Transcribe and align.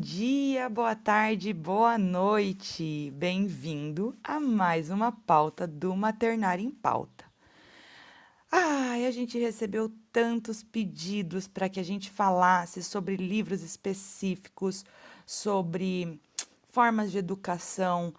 dia, 0.00 0.66
boa 0.70 0.96
tarde, 0.96 1.52
boa 1.52 1.98
noite. 1.98 3.12
Bem-vindo 3.16 4.16
a 4.24 4.40
mais 4.40 4.88
uma 4.88 5.12
pauta 5.12 5.66
do 5.66 5.94
Maternário 5.94 6.64
em 6.64 6.70
Pauta. 6.70 7.26
Ai, 8.50 9.04
a 9.04 9.10
gente 9.10 9.38
recebeu 9.38 9.92
tantos 10.10 10.62
pedidos 10.62 11.46
para 11.46 11.68
que 11.68 11.78
a 11.78 11.82
gente 11.82 12.10
falasse 12.10 12.82
sobre 12.82 13.14
livros 13.16 13.62
específicos, 13.62 14.86
sobre 15.26 16.18
formas 16.72 17.12
de 17.12 17.18
educação 17.18 18.14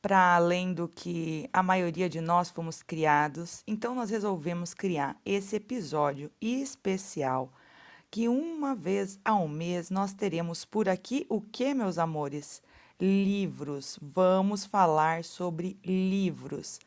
para 0.00 0.36
além 0.36 0.72
do 0.72 0.86
que 0.86 1.50
a 1.52 1.64
maioria 1.64 2.08
de 2.08 2.20
nós 2.20 2.48
fomos 2.48 2.80
criados. 2.80 3.64
Então 3.66 3.92
nós 3.92 4.08
resolvemos 4.08 4.72
criar 4.72 5.16
esse 5.26 5.56
episódio 5.56 6.30
especial 6.40 7.52
que 8.14 8.28
uma 8.28 8.76
vez 8.76 9.18
ao 9.24 9.48
mês 9.48 9.90
nós 9.90 10.12
teremos 10.12 10.64
por 10.64 10.88
aqui 10.88 11.26
o 11.28 11.40
que, 11.40 11.74
meus 11.74 11.98
amores? 11.98 12.62
Livros. 13.00 13.98
Vamos 14.00 14.64
falar 14.64 15.24
sobre 15.24 15.76
livros. 15.84 16.78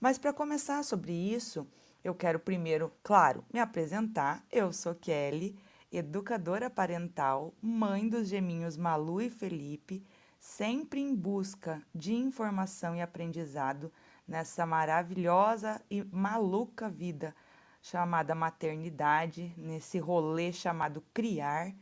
Mas 0.00 0.18
para 0.18 0.32
começar 0.32 0.84
sobre 0.84 1.12
isso, 1.12 1.66
eu 2.04 2.14
quero 2.14 2.38
primeiro, 2.38 2.92
claro, 3.02 3.44
me 3.52 3.58
apresentar. 3.58 4.44
Eu 4.52 4.72
sou 4.72 4.94
Kelly, 4.94 5.58
educadora 5.90 6.70
parental, 6.70 7.52
mãe 7.60 8.08
dos 8.08 8.28
geminhos 8.28 8.76
Malu 8.76 9.20
e 9.20 9.28
Felipe, 9.28 10.06
sempre 10.38 11.00
em 11.00 11.12
busca 11.12 11.82
de 11.92 12.14
informação 12.14 12.94
e 12.94 13.02
aprendizado 13.02 13.92
nessa 14.28 14.64
maravilhosa 14.64 15.82
e 15.90 16.04
maluca 16.04 16.88
vida 16.88 17.34
chamada 17.80 18.34
maternidade, 18.34 19.52
nesse 19.56 19.98
rolê 19.98 20.52
chamado 20.52 21.02
criar, 21.12 21.72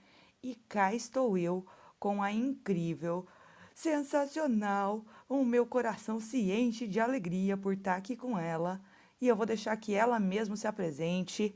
e 0.42 0.55
cá 0.69 0.94
estou 0.94 1.36
eu 1.36 1.66
com 1.98 2.22
a 2.22 2.30
incrível, 2.30 3.27
sensacional, 3.75 5.05
o 5.28 5.44
meu 5.44 5.66
coração 5.66 6.20
se 6.20 6.50
enche 6.53 6.86
de 6.86 7.00
alegria 7.00 7.56
por 7.56 7.75
estar 7.75 7.97
aqui 7.97 8.16
com 8.16 8.38
ela, 8.38 8.80
e 9.20 9.28
eu 9.28 9.36
vou 9.36 9.47
deixar 9.47 9.77
que 9.77 9.94
ela 9.94 10.19
mesma 10.19 10.56
se 10.56 10.66
apresente. 10.66 11.55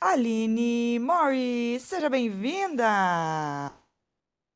Aline 0.00 0.98
Morris, 0.98 1.82
seja 1.82 2.10
bem-vinda! 2.10 3.75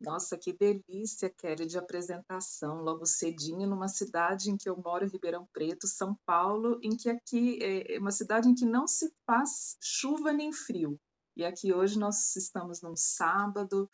Nossa, 0.01 0.39
que 0.39 0.55
delícia, 0.55 1.29
Kelly, 1.29 1.67
de 1.67 1.77
apresentação, 1.77 2.81
logo 2.81 3.05
cedinho, 3.05 3.69
numa 3.69 3.87
cidade 3.87 4.51
em 4.51 4.57
que 4.57 4.67
eu 4.67 4.75
moro, 4.83 5.07
Ribeirão 5.07 5.47
Preto, 5.53 5.87
São 5.87 6.17
Paulo, 6.25 6.81
em 6.83 6.97
que 6.97 7.11
aqui 7.11 7.59
é 7.63 7.99
uma 7.99 8.11
cidade 8.11 8.49
em 8.49 8.55
que 8.55 8.65
não 8.65 8.87
se 8.87 9.13
faz 9.27 9.77
chuva 9.79 10.33
nem 10.33 10.55
frio. 10.55 10.99
E 11.37 11.45
aqui 11.45 11.71
hoje 11.73 11.99
nós 11.99 12.35
estamos 12.35 12.81
num 12.81 12.97
sábado 12.97 13.91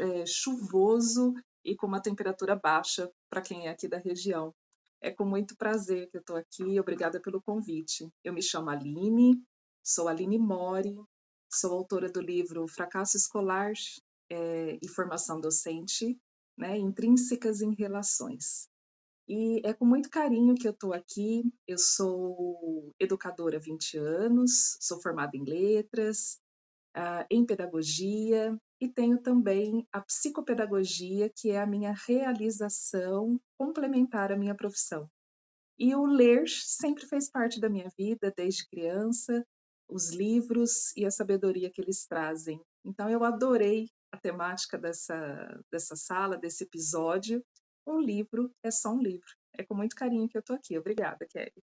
é, 0.00 0.26
chuvoso 0.26 1.32
e 1.64 1.76
com 1.76 1.86
uma 1.86 2.02
temperatura 2.02 2.56
baixa 2.56 3.08
para 3.30 3.40
quem 3.40 3.68
é 3.68 3.70
aqui 3.70 3.86
da 3.86 3.98
região. 3.98 4.52
É 5.00 5.12
com 5.12 5.24
muito 5.24 5.56
prazer 5.56 6.10
que 6.10 6.16
eu 6.16 6.20
estou 6.20 6.36
aqui, 6.36 6.80
obrigada 6.80 7.20
pelo 7.20 7.40
convite. 7.40 8.08
Eu 8.24 8.32
me 8.32 8.42
chamo 8.42 8.70
Aline, 8.70 9.40
sou 9.80 10.08
Aline 10.08 10.38
Mori, 10.38 10.98
sou 11.48 11.72
autora 11.72 12.10
do 12.10 12.20
livro 12.20 12.66
Fracasso 12.66 13.16
Escolar 13.16 13.72
é, 14.30 14.78
e 14.82 14.88
formação 14.88 15.40
docente, 15.40 16.18
né, 16.56 16.76
intrínsecas 16.78 17.60
em 17.60 17.74
relações. 17.74 18.68
E 19.28 19.60
é 19.64 19.72
com 19.72 19.84
muito 19.84 20.08
carinho 20.08 20.54
que 20.54 20.68
eu 20.68 20.72
estou 20.72 20.92
aqui. 20.92 21.42
Eu 21.66 21.78
sou 21.78 22.94
educadora 22.98 23.56
há 23.56 23.60
20 23.60 23.98
anos, 23.98 24.76
sou 24.80 25.00
formada 25.02 25.36
em 25.36 25.44
letras, 25.44 26.40
uh, 26.96 27.26
em 27.30 27.44
pedagogia 27.44 28.56
e 28.80 28.88
tenho 28.88 29.20
também 29.20 29.86
a 29.92 30.00
psicopedagogia, 30.00 31.30
que 31.34 31.50
é 31.50 31.60
a 31.60 31.66
minha 31.66 31.92
realização 32.06 33.40
complementar 33.58 34.30
à 34.30 34.36
minha 34.36 34.54
profissão. 34.54 35.10
E 35.78 35.94
o 35.94 36.06
ler 36.06 36.48
sempre 36.48 37.04
fez 37.06 37.30
parte 37.30 37.60
da 37.60 37.68
minha 37.68 37.90
vida 37.98 38.32
desde 38.34 38.66
criança, 38.68 39.44
os 39.88 40.10
livros 40.10 40.94
e 40.96 41.04
a 41.04 41.10
sabedoria 41.10 41.70
que 41.70 41.80
eles 41.80 42.06
trazem. 42.06 42.60
Então 42.84 43.08
eu 43.10 43.24
adorei 43.24 43.88
a 44.16 44.20
temática 44.20 44.76
dessa, 44.78 45.60
dessa 45.70 45.94
sala, 45.94 46.36
desse 46.36 46.64
episódio. 46.64 47.44
Um 47.86 48.00
livro 48.00 48.50
é 48.62 48.70
só 48.70 48.90
um 48.90 49.00
livro. 49.00 49.28
É 49.56 49.62
com 49.62 49.74
muito 49.74 49.94
carinho 49.94 50.28
que 50.28 50.36
eu 50.36 50.40
estou 50.40 50.56
aqui. 50.56 50.76
Obrigada, 50.76 51.26
Kelly. 51.26 51.62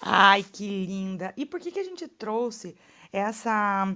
Ai, 0.00 0.42
que 0.42 0.86
linda! 0.86 1.32
E 1.36 1.46
por 1.46 1.60
que, 1.60 1.70
que 1.70 1.78
a 1.78 1.84
gente 1.84 2.06
trouxe 2.06 2.76
essa, 3.12 3.86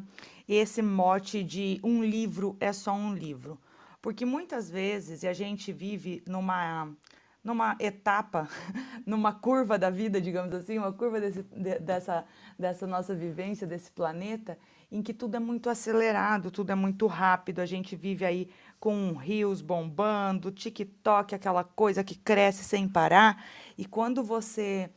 esse 0.48 0.80
mote 0.80 1.42
de 1.42 1.80
um 1.82 2.02
livro 2.02 2.56
é 2.60 2.72
só 2.72 2.92
um 2.92 3.14
livro? 3.14 3.60
Porque 4.00 4.24
muitas 4.24 4.70
vezes 4.70 5.24
a 5.24 5.32
gente 5.32 5.72
vive 5.72 6.22
numa, 6.26 6.94
numa 7.42 7.76
etapa, 7.80 8.48
numa 9.06 9.32
curva 9.32 9.78
da 9.78 9.90
vida, 9.90 10.20
digamos 10.20 10.54
assim, 10.54 10.78
uma 10.78 10.92
curva 10.92 11.20
desse, 11.20 11.42
de, 11.42 11.78
dessa, 11.78 12.24
dessa 12.58 12.86
nossa 12.86 13.14
vivência, 13.14 13.66
desse 13.66 13.90
planeta, 13.90 14.58
em 14.90 15.02
que 15.02 15.14
tudo 15.14 15.36
é 15.36 15.40
muito 15.40 15.68
acelerado, 15.70 16.50
tudo 16.50 16.70
é 16.70 16.74
muito 16.74 17.06
rápido, 17.06 17.60
a 17.60 17.66
gente 17.66 17.96
vive 17.96 18.24
aí 18.24 18.48
com 18.78 19.12
rios 19.14 19.60
bombando, 19.60 20.50
TikTok, 20.50 21.34
aquela 21.34 21.64
coisa 21.64 22.04
que 22.04 22.14
cresce 22.14 22.64
sem 22.64 22.88
parar, 22.88 23.44
e 23.76 23.84
quando 23.84 24.22
você 24.22 24.90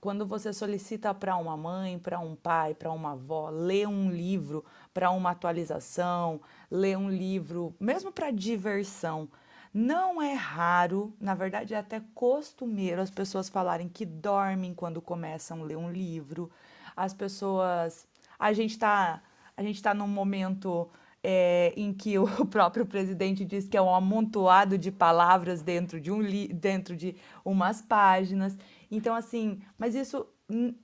quando 0.00 0.26
você 0.26 0.52
solicita 0.52 1.14
para 1.14 1.36
uma 1.36 1.56
mãe, 1.56 1.96
para 1.96 2.18
um 2.18 2.34
pai, 2.34 2.74
para 2.74 2.90
uma 2.90 3.12
avó, 3.12 3.50
ler 3.50 3.86
um 3.86 4.10
livro 4.10 4.64
para 4.92 5.12
uma 5.12 5.30
atualização, 5.30 6.40
ler 6.68 6.98
um 6.98 7.08
livro, 7.08 7.72
mesmo 7.78 8.10
para 8.10 8.32
diversão, 8.32 9.28
não 9.72 10.20
é 10.20 10.34
raro, 10.34 11.14
na 11.18 11.34
verdade 11.34 11.72
é 11.72 11.78
até 11.78 12.02
costumeiro 12.14 13.00
as 13.00 13.10
pessoas 13.10 13.48
falarem 13.48 13.88
que 13.88 14.04
dormem 14.04 14.74
quando 14.74 15.00
começam 15.00 15.62
a 15.62 15.64
ler 15.64 15.76
um 15.76 15.90
livro. 15.90 16.50
As 16.94 17.14
pessoas. 17.14 18.06
A 18.38 18.52
gente 18.52 18.72
está 18.72 19.22
a 19.56 19.62
gente 19.62 19.76
está 19.76 19.94
num 19.94 20.08
momento 20.08 20.90
é, 21.22 21.72
em 21.76 21.92
que 21.92 22.18
o 22.18 22.26
próprio 22.46 22.84
presidente 22.84 23.44
diz 23.44 23.68
que 23.68 23.76
é 23.76 23.82
um 23.82 23.94
amontoado 23.94 24.76
de 24.76 24.90
palavras 24.90 25.62
dentro 25.62 26.00
de, 26.00 26.10
um 26.10 26.20
dentro 26.52 26.96
de 26.96 27.16
umas 27.44 27.80
páginas. 27.80 28.56
Então, 28.90 29.14
assim, 29.14 29.60
mas 29.78 29.94
isso 29.94 30.26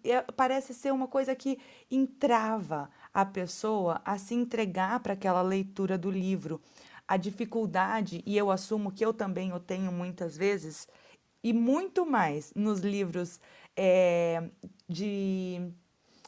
é, 0.05 0.23
parece 0.37 0.73
ser 0.73 0.93
uma 0.93 1.09
coisa 1.09 1.35
que 1.35 1.59
entrava 1.91 2.91
a 3.13 3.25
pessoa 3.25 4.01
a 4.05 4.17
se 4.19 4.35
entregar 4.35 5.01
para 5.01 5.15
aquela 5.15 5.43
leitura 5.43 5.99
do 5.99 6.11
livro. 6.11 6.61
A 7.07 7.17
dificuldade, 7.17 8.23
e 8.27 8.37
eu 8.37 8.51
assumo 8.51 8.93
que 8.93 9.05
eu 9.05 9.15
também 9.15 9.53
o 9.53 9.59
tenho 9.59 9.91
muitas 9.91 10.37
vezes, 10.37 10.87
e 11.43 11.53
muito 11.53 12.05
mais 12.05 12.53
nos 12.55 12.81
livros 12.81 13.41
é, 13.75 14.51
de 14.89 15.73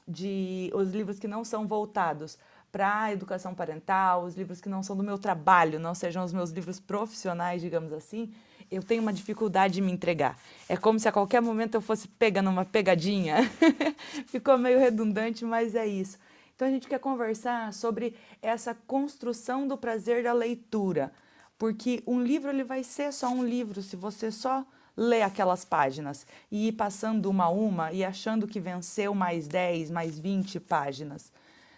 de 0.07 0.71
os 0.75 0.91
livros 0.91 1.19
que 1.19 1.29
não 1.29 1.45
são 1.45 1.67
voltados 1.67 2.39
para 2.71 3.03
a 3.03 3.13
educação 3.13 3.55
parental, 3.55 4.25
os 4.25 4.37
livros 4.37 4.61
que 4.61 4.69
não 4.69 4.83
são 4.83 4.97
do 4.97 5.03
meu 5.03 5.19
trabalho, 5.19 5.81
não 5.81 5.95
sejam 5.95 6.25
os 6.25 6.33
meus 6.33 6.51
livros 6.51 6.79
profissionais, 6.79 7.61
digamos 7.61 7.93
assim, 7.93 8.33
eu 8.71 8.83
tenho 8.83 9.03
uma 9.03 9.13
dificuldade 9.13 9.75
de 9.75 9.81
me 9.81 9.91
entregar. 9.91 10.39
É 10.69 10.77
como 10.77 10.99
se 10.99 11.09
a 11.09 11.13
qualquer 11.13 11.43
momento 11.43 11.75
eu 11.75 11.81
fosse 11.81 12.07
pegando 12.07 12.49
uma 12.49 12.65
pegadinha. 12.65 13.39
Ficou 14.27 14.57
meio 14.57 14.79
redundante, 14.79 15.45
mas 15.45 15.75
é 15.75 15.87
isso. 15.87 16.17
Então 16.55 16.69
a 16.69 16.71
gente 16.71 16.87
quer 16.87 17.01
conversar 17.01 17.73
sobre 17.73 18.15
essa 18.41 18.75
construção 18.87 19.67
do 19.67 19.77
prazer 19.77 20.23
da 20.23 20.33
leitura, 20.33 21.13
porque 21.59 22.03
um 22.07 22.23
livro 22.23 22.51
ele 22.51 22.63
vai 22.63 22.85
ser 22.85 23.13
só 23.13 23.29
um 23.29 23.45
livro 23.45 23.83
se 23.83 23.97
você 23.97 24.31
só 24.31 24.65
ler 24.97 25.23
aquelas 25.23 25.65
páginas 25.65 26.27
e 26.51 26.69
ir 26.69 26.73
passando 26.73 27.31
uma 27.31 27.45
a 27.45 27.51
uma 27.51 27.93
e 27.93 28.05
achando 28.05 28.47
que 28.47 28.61
venceu 28.61 29.15
mais 29.15 29.49
10, 29.49 29.91
mais 29.91 30.19
20 30.19 30.61
páginas. 30.61 31.33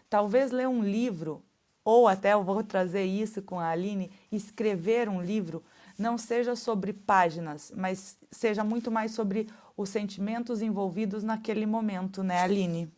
Talvez 0.09 0.51
ler 0.51 0.69
um 0.69 0.83
livro, 0.83 1.43
ou 1.85 2.07
até 2.07 2.33
eu 2.33 2.43
vou 2.43 2.63
trazer 2.63 3.05
isso 3.05 3.43
com 3.43 3.59
a 3.59 3.69
Aline, 3.69 4.11
escrever 4.31 5.09
um 5.09 5.23
livro 5.23 5.63
não 5.99 6.19
seja 6.19 6.57
sobre 6.57 6.93
páginas, 6.93 7.73
mas 7.75 8.17
seja 8.31 8.65
muito 8.65 8.91
mais 8.91 9.13
sobre 9.13 9.49
os 9.77 9.89
sentimentos 9.89 10.61
envolvidos 10.61 11.23
naquele 11.23 11.67
momento, 11.67 12.23
né, 12.23 12.41
Aline? 12.41 12.93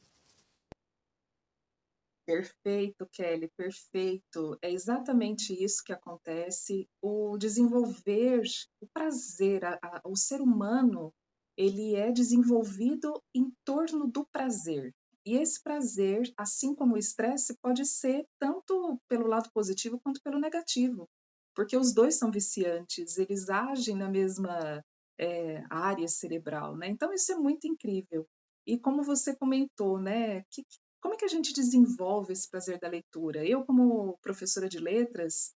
Perfeito, 2.27 3.07
Kelly, 3.13 3.51
perfeito. 3.57 4.57
É 4.63 4.71
exatamente 4.71 5.53
isso 5.53 5.83
que 5.85 5.93
acontece. 5.93 6.89
O 7.03 7.37
desenvolver, 7.37 8.43
o 8.81 8.87
prazer, 8.87 9.65
a, 9.65 9.79
a, 9.83 10.01
o 10.07 10.17
ser 10.17 10.41
humano, 10.41 11.13
ele 11.57 11.95
é 11.95 12.11
desenvolvido 12.11 13.23
em 13.35 13.53
torno 13.65 14.07
do 14.07 14.27
prazer. 14.33 14.93
E 15.27 15.37
esse 15.37 15.63
prazer, 15.63 16.33
assim 16.37 16.75
como 16.75 16.95
o 16.95 16.99
estresse, 16.99 17.57
pode 17.63 17.85
ser 17.87 18.27
tanto 18.39 18.99
pelo 19.09 19.27
lado 19.27 19.51
positivo 19.53 19.99
quanto 20.03 20.21
pelo 20.23 20.39
negativo, 20.39 21.09
porque 21.55 21.77
os 21.77 21.95
dois 21.95 22.17
são 22.17 22.31
viciantes, 22.31 23.17
eles 23.17 23.49
agem 23.49 23.97
na 23.97 24.09
mesma 24.11 24.85
é, 25.19 25.65
área 25.71 26.09
cerebral, 26.09 26.77
né? 26.77 26.89
Então 26.89 27.13
isso 27.13 27.33
é 27.33 27.37
muito 27.37 27.67
incrível. 27.67 28.27
E 28.67 28.79
como 28.79 29.03
você 29.03 29.35
comentou, 29.37 29.99
né? 29.99 30.43
Que, 30.51 30.63
como 31.05 31.13
é 31.13 31.19
que 31.19 31.25
a 31.27 31.29
gente 31.29 31.53
desenvolve 31.53 32.33
esse 32.33 32.49
prazer 32.49 32.81
da 32.81 32.89
leitura? 32.89 33.47
Eu, 33.47 33.63
como 33.63 34.17
professora 34.23 34.71
de 34.71 34.79
letras, 34.79 35.55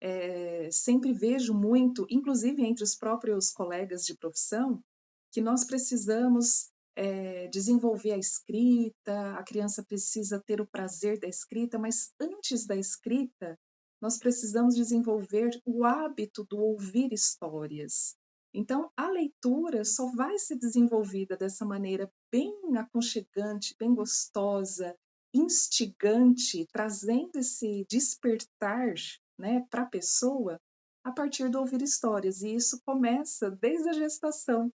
eh, 0.00 0.68
sempre 0.70 1.12
vejo 1.12 1.52
muito, 1.52 2.06
inclusive 2.08 2.64
entre 2.64 2.84
os 2.84 2.94
próprios 2.94 3.50
colegas 3.50 4.06
de 4.06 4.16
profissão, 4.16 4.80
que 5.32 5.40
nós 5.40 5.64
precisamos, 5.64 6.70
eh, 6.94 7.48
desenvolver 7.48 8.12
a 8.12 8.18
escrita, 8.18 9.34
a 9.34 9.42
criança 9.42 9.82
precisa 9.82 10.40
ter 10.46 10.60
o 10.60 10.66
prazer 10.68 11.18
da 11.18 11.26
escrita, 11.26 11.76
mas 11.76 12.14
antes 12.20 12.64
da 12.64 12.76
escrita, 12.76 13.58
nós 14.00 14.16
precisamos 14.16 14.76
desenvolver 14.76 15.60
o 15.66 15.84
hábito 15.84 16.44
do 16.44 16.56
ouvir 16.56 17.12
histórias. 17.12 18.14
Então, 18.54 18.88
a 18.96 19.08
leitura 19.10 19.84
só 19.84 20.06
vai 20.14 20.38
ser 20.38 20.56
desenvolvida 20.56 21.36
dessa 21.36 21.64
maneira 21.64 22.08
bem 22.30 22.54
aconchegante, 22.78 23.74
bem 23.78 23.92
gostosa, 23.92 24.94
instigante, 25.34 26.64
trazendo 26.72 27.36
esse 27.36 27.84
despertar, 27.90 28.94
né, 29.36 29.66
para 29.68 29.82
a 29.82 29.86
pessoa, 29.86 30.60
a 31.04 31.10
partir 31.10 31.48
do 31.50 31.58
ouvir 31.58 31.82
histórias, 31.82 32.42
e 32.42 32.54
isso 32.54 32.80
começa 32.86 33.50
desde 33.50 33.88
a 33.88 33.92
gestação, 33.92 34.70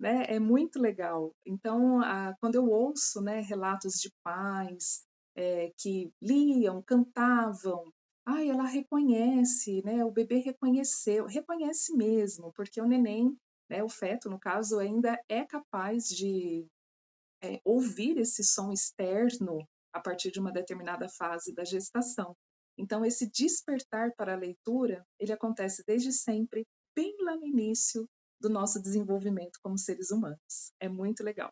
né, 0.00 0.24
é 0.28 0.38
muito 0.38 0.80
legal. 0.80 1.32
Então, 1.44 2.00
a 2.00 2.34
quando 2.40 2.54
eu 2.56 2.66
ouço, 2.70 3.20
né, 3.20 3.40
relatos 3.40 3.94
de 3.94 4.10
pais, 4.22 5.04
eh, 5.36 5.72
que 5.78 6.12
liam, 6.22 6.82
cantavam, 6.82 7.84
"Ai, 8.26 8.50
ela 8.50 8.64
reconhece, 8.66 9.82
né, 9.84 10.04
o 10.04 10.10
bebê 10.10 10.38
reconheceu", 10.38 11.26
reconhece 11.26 11.96
mesmo, 11.96 12.52
porque 12.54 12.80
o 12.80 12.86
neném, 12.86 13.36
né, 13.70 13.82
o 13.84 13.88
feto, 13.88 14.28
no 14.30 14.38
caso, 14.38 14.78
ainda 14.80 15.18
é 15.28 15.44
capaz 15.44 16.08
de, 16.08 16.66
eh, 17.42 17.60
ouvir 17.64 18.18
esse 18.18 18.44
som 18.44 18.72
externo 18.72 19.58
a 19.92 20.00
partir 20.00 20.30
de 20.32 20.40
uma 20.40 20.52
determinada 20.52 21.08
fase 21.08 21.54
da 21.54 21.64
gestação. 21.64 22.36
Então 22.78 23.04
esse 23.04 23.30
despertar 23.30 24.12
para 24.16 24.34
a 24.34 24.38
leitura, 24.38 25.04
ele 25.20 25.32
acontece 25.32 25.82
desde 25.86 26.12
sempre, 26.12 26.66
bem 26.96 27.16
lá 27.22 27.36
no 27.36 27.46
início 27.46 28.06
do 28.40 28.50
nosso 28.50 28.80
desenvolvimento 28.82 29.58
como 29.62 29.78
seres 29.78 30.10
humanos. 30.10 30.72
É 30.80 30.88
muito 30.88 31.24
legal. 31.24 31.50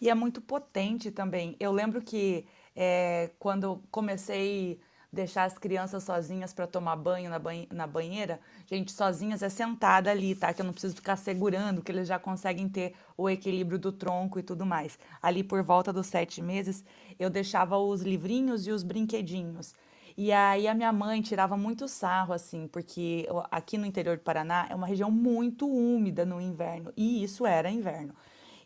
E 0.00 0.08
é 0.08 0.14
muito 0.14 0.40
potente 0.40 1.10
também. 1.10 1.56
Eu 1.60 1.72
lembro 1.72 2.02
que, 2.02 2.46
eh, 2.74 3.30
quando 3.38 3.82
comecei 3.90 4.80
deixar 5.12 5.44
as 5.44 5.58
crianças 5.58 6.02
sozinhas 6.04 6.52
para 6.54 6.66
tomar 6.66 6.96
banho 6.96 7.28
na 7.30 7.38
banhe 7.38 7.68
na 7.70 7.86
banheira, 7.86 8.40
gente, 8.66 8.90
sozinhas 8.92 9.42
é 9.42 9.48
sentada 9.48 10.10
ali, 10.10 10.34
tá, 10.34 10.52
que 10.54 10.62
eu 10.62 10.64
não 10.66 10.72
preciso 10.72 10.94
ficar 10.94 11.16
segurando, 11.16 11.82
que 11.82 11.92
eles 11.92 12.08
já 12.08 12.18
conseguem 12.18 12.68
ter 12.68 12.94
o 13.16 13.28
equilíbrio 13.28 13.78
do 13.78 13.92
tronco 13.92 14.38
e 14.38 14.42
tudo 14.42 14.64
mais. 14.64 14.98
Ali 15.22 15.44
por 15.44 15.62
volta 15.62 15.92
dos 15.92 16.06
7 16.06 16.40
meses, 16.42 16.84
eu 17.18 17.28
deixava 17.28 17.76
os 17.78 18.00
livrinhos 18.02 18.66
e 18.66 18.70
os 18.70 18.82
brinquedinhos. 18.82 19.74
E 20.16 20.30
aí 20.32 20.68
a 20.68 20.74
minha 20.74 20.92
mãe 20.92 21.22
tirava 21.22 21.56
muito 21.56 21.88
sarro, 21.88 22.32
assim, 22.34 22.66
porque 22.68 23.26
aqui 23.50 23.78
no 23.78 23.86
interior 23.86 24.16
do 24.16 24.22
Paraná 24.22 24.66
é 24.70 24.74
uma 24.74 24.86
região 24.86 25.10
muito 25.10 25.66
úmida 25.68 26.24
no 26.26 26.40
inverno, 26.40 26.92
e 26.96 27.22
isso 27.24 27.46
era 27.46 27.70
inverno. 27.70 28.14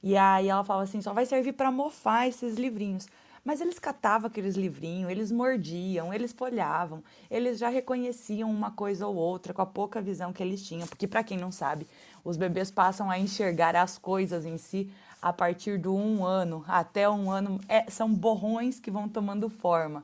E 0.02 0.16
aí 0.16 0.48
ela 0.48 0.64
falava 0.64 0.84
assim: 0.84 1.00
"Só 1.00 1.12
vai 1.12 1.26
servir 1.26 1.52
para 1.54 1.70
mofar 1.70 2.28
esses 2.28 2.56
livrinhos". 2.56 3.06
Mas 3.46 3.60
eles 3.60 3.78
catavam 3.78 4.26
aqueles 4.26 4.56
livrinhos, 4.56 5.08
eles 5.08 5.31
mordiam, 5.31 6.12
eles 6.12 6.32
folhavam, 6.32 7.00
eles 7.31 7.60
já 7.60 7.69
reconheciam 7.69 8.50
uma 8.50 8.72
coisa 8.72 9.06
ou 9.06 9.14
outra 9.14 9.54
com 9.54 9.62
a 9.62 9.66
pouca 9.66 10.02
visão 10.02 10.32
que 10.32 10.43
eles 10.43 10.66
tinham, 10.66 10.88
porque 10.88 11.06
para 11.06 11.22
quem 11.22 11.38
não 11.38 11.52
sabe, 11.52 11.87
os 12.25 12.37
bebês 12.37 12.72
passam 12.72 13.08
a 13.08 13.20
enxergar 13.20 13.76
as 13.76 13.98
coisas 13.98 14.44
em 14.44 14.58
si 14.58 14.90
a 15.22 15.32
partir 15.32 15.78
do 15.78 15.94
um 15.94 16.25
ano 16.25 16.64
até 16.66 17.08
um 17.08 17.31
ano, 17.31 17.60
é, 17.69 17.88
são 17.88 18.12
borrões 18.12 18.81
que 18.81 18.90
vão 18.90 19.08
tomando 19.08 19.48
forma. 19.48 20.02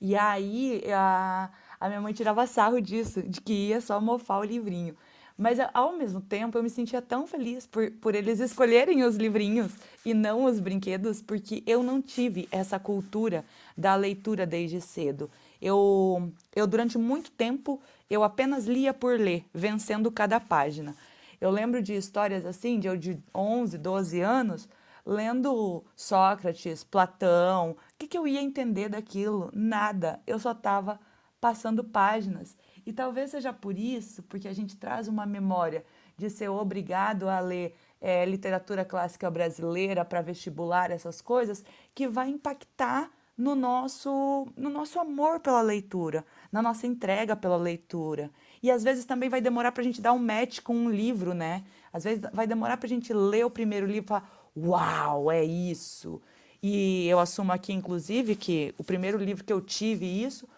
E 0.00 0.16
aí 0.16 0.82
a, 0.90 1.50
a 1.78 1.88
minha 1.88 2.00
mãe 2.00 2.14
tirava 2.14 2.46
sarro 2.46 2.80
disso, 2.80 3.22
de 3.22 3.42
que 3.42 3.68
ia 3.68 3.82
só 3.82 4.00
mofar 4.00 4.38
o 4.38 4.44
livrinho. 4.44 4.96
Mas 5.38 5.58
ao 5.72 5.96
mesmo 5.96 6.20
tempo 6.20 6.58
eu 6.58 6.62
me 6.64 6.68
sentia 6.68 7.00
tão 7.00 7.24
feliz 7.24 7.64
por, 7.64 7.88
por 7.92 8.16
eles 8.16 8.40
escolherem 8.40 9.04
os 9.04 9.14
livrinhos 9.14 9.70
e 10.04 10.12
não 10.12 10.44
os 10.44 10.58
brinquedos, 10.58 11.22
porque 11.22 11.62
eu 11.64 11.80
não 11.80 12.02
tive 12.02 12.48
essa 12.50 12.76
cultura 12.76 13.44
da 13.76 13.94
leitura 13.94 14.44
desde 14.44 14.80
cedo. 14.80 15.30
Eu, 15.62 16.32
eu 16.56 16.66
durante 16.66 16.98
muito 16.98 17.30
tempo 17.30 17.80
eu 18.10 18.24
apenas 18.24 18.66
lia 18.66 18.92
por 18.92 19.16
ler, 19.16 19.44
vencendo 19.54 20.10
cada 20.10 20.40
página. 20.40 20.96
Eu 21.40 21.50
lembro 21.50 21.80
de 21.80 21.94
histórias 21.94 22.44
assim, 22.44 22.80
de 22.80 22.88
eu 22.88 22.96
de 22.96 23.16
11, 23.32 23.78
12 23.78 24.20
anos, 24.20 24.68
lendo 25.06 25.84
Sócrates, 25.94 26.82
Platão. 26.82 27.70
O 27.70 27.76
que, 27.96 28.08
que 28.08 28.18
eu 28.18 28.26
ia 28.26 28.42
entender 28.42 28.88
daquilo? 28.88 29.50
Nada. 29.52 30.20
Eu 30.26 30.40
só 30.40 30.50
estava 30.50 30.98
passando 31.40 31.84
páginas. 31.84 32.56
E 32.88 32.92
talvez 32.94 33.32
seja 33.32 33.52
por 33.52 33.78
isso, 33.78 34.22
porque 34.22 34.48
a 34.48 34.52
gente 34.54 34.74
traz 34.74 35.08
uma 35.08 35.26
memória 35.26 35.84
de 36.16 36.30
ser 36.30 36.48
obrigado 36.48 37.28
a 37.28 37.38
ler 37.38 37.76
é, 38.00 38.24
literatura 38.24 38.82
clássica 38.82 39.30
brasileira 39.30 40.06
para 40.06 40.22
vestibular, 40.22 40.90
essas 40.90 41.20
coisas, 41.20 41.62
que 41.94 42.08
vai 42.08 42.30
impactar 42.30 43.10
no 43.36 43.54
nosso, 43.54 44.48
no 44.56 44.70
nosso 44.70 44.98
amor 44.98 45.38
pela 45.38 45.60
leitura, 45.60 46.24
na 46.50 46.62
nossa 46.62 46.86
entrega 46.86 47.36
pela 47.36 47.58
leitura. 47.58 48.30
E 48.62 48.70
às 48.70 48.82
vezes 48.82 49.04
também 49.04 49.28
vai 49.28 49.42
demorar 49.42 49.72
para 49.72 49.82
a 49.82 49.84
gente 49.84 50.00
dar 50.00 50.14
um 50.14 50.18
match 50.18 50.60
com 50.60 50.74
um 50.74 50.90
livro, 50.90 51.34
né? 51.34 51.64
Às 51.92 52.04
vezes 52.04 52.24
vai 52.32 52.46
demorar 52.46 52.78
para 52.78 52.86
a 52.86 52.88
gente 52.88 53.12
ler 53.12 53.44
o 53.44 53.50
primeiro 53.50 53.84
livro 53.84 54.06
e 54.06 54.08
falar: 54.08 54.50
Uau, 54.56 55.30
é 55.30 55.44
isso! 55.44 56.22
E 56.62 57.06
eu 57.06 57.20
assumo 57.20 57.52
aqui, 57.52 57.74
inclusive, 57.74 58.34
que 58.34 58.74
o 58.78 58.82
primeiro 58.82 59.18
livro 59.18 59.44
que 59.44 59.52
eu 59.52 59.60
tive 59.60 60.06
isso 60.06 60.48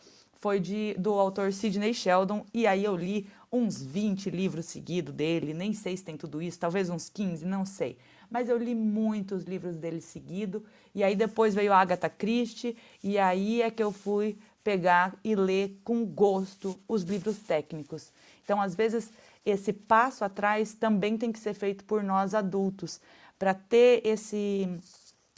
foi 0.41 0.59
de, 0.59 0.95
do 0.99 1.13
autor 1.13 1.53
Sidney 1.53 1.93
Sheldon, 1.93 2.45
e 2.53 2.67
aí 2.67 2.83
eu 2.83 2.97
li 2.97 3.29
uns 3.53 3.83
20 3.83 4.31
livros 4.31 4.67
seguidos 4.67 5.15
dele, 5.15 5.53
nem 5.53 5.75
sei 5.75 5.97
se 5.97 6.03
tem 6.03 6.17
tudo 6.17 6.41
isso, 6.41 6.59
talvez 6.59 6.89
uns 6.89 7.11
15, 7.11 7.45
não 7.45 7.67
sei. 7.67 7.99
Mas 8.31 8.49
eu 8.49 8.57
li 8.57 8.75
muitos 8.75 9.45
livros 9.45 9.77
dele 9.77 10.01
seguido, 10.01 10.65
e 10.95 11.05
aí 11.05 11.15
depois 11.15 11.55
veio 11.55 11.73
a 11.75 11.79
Agatha 11.79 12.09
Christie, 12.09 12.75
e 13.05 13.19
aí 13.19 13.61
é 13.61 13.71
que 13.71 13.83
eu 13.83 13.93
fui 13.93 14.39
pegar 14.65 15.15
e 15.23 15.35
ler 15.35 15.79
com 15.85 16.07
gosto 16.07 16.79
os 16.89 17.03
livros 17.03 17.37
técnicos. 17.39 18.11
Então, 18.43 18.63
às 18.63 18.75
vezes, 18.75 19.11
esse 19.45 19.75
passo 19.75 20.25
atrás 20.25 20.73
também 20.73 21.19
tem 21.19 21.31
que 21.31 21.39
ser 21.39 21.53
feito 21.53 21.85
por 21.85 22.03
nós 22.03 22.35
adultos, 22.35 22.99
para 23.39 23.53
ter 23.53 24.01
esse 24.07 24.69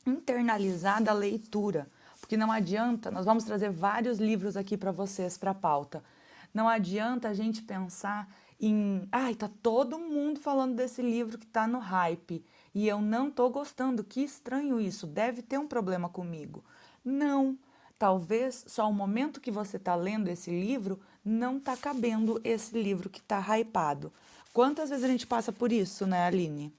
internalizada 0.06 1.10
a 1.10 1.14
leitura 1.14 1.88
que 2.32 2.36
não 2.38 2.50
adianta, 2.50 3.10
nós 3.10 3.26
vamos 3.26 3.44
trazer 3.44 3.70
vários 3.70 4.18
livros 4.18 4.56
aqui 4.56 4.74
para 4.74 4.90
vocês 4.90 5.36
para 5.36 5.52
pauta. 5.52 6.02
Não 6.54 6.66
adianta 6.66 7.28
a 7.28 7.34
gente 7.34 7.60
pensar 7.60 8.26
em, 8.58 9.06
ai, 9.12 9.34
tá 9.34 9.50
todo 9.62 9.98
mundo 9.98 10.40
falando 10.40 10.74
desse 10.74 11.02
livro 11.02 11.36
que 11.36 11.44
está 11.44 11.66
no 11.66 11.78
hype 11.78 12.42
e 12.74 12.88
eu 12.88 13.02
não 13.02 13.28
estou 13.28 13.50
gostando. 13.50 14.02
Que 14.02 14.22
estranho 14.22 14.80
isso, 14.80 15.06
deve 15.06 15.42
ter 15.42 15.58
um 15.58 15.68
problema 15.68 16.08
comigo. 16.08 16.64
Não, 17.04 17.58
talvez 17.98 18.64
só 18.66 18.88
o 18.88 18.94
momento 18.94 19.38
que 19.38 19.50
você 19.50 19.76
está 19.76 19.94
lendo 19.94 20.28
esse 20.28 20.50
livro 20.50 20.98
não 21.22 21.58
está 21.58 21.76
cabendo 21.76 22.40
esse 22.42 22.82
livro 22.82 23.10
que 23.10 23.20
está 23.20 23.44
hypado. 23.58 24.10
Quantas 24.54 24.88
vezes 24.88 25.04
a 25.04 25.08
gente 25.08 25.26
passa 25.26 25.52
por 25.52 25.70
isso, 25.70 26.06
né, 26.06 26.24
Aline? 26.24 26.72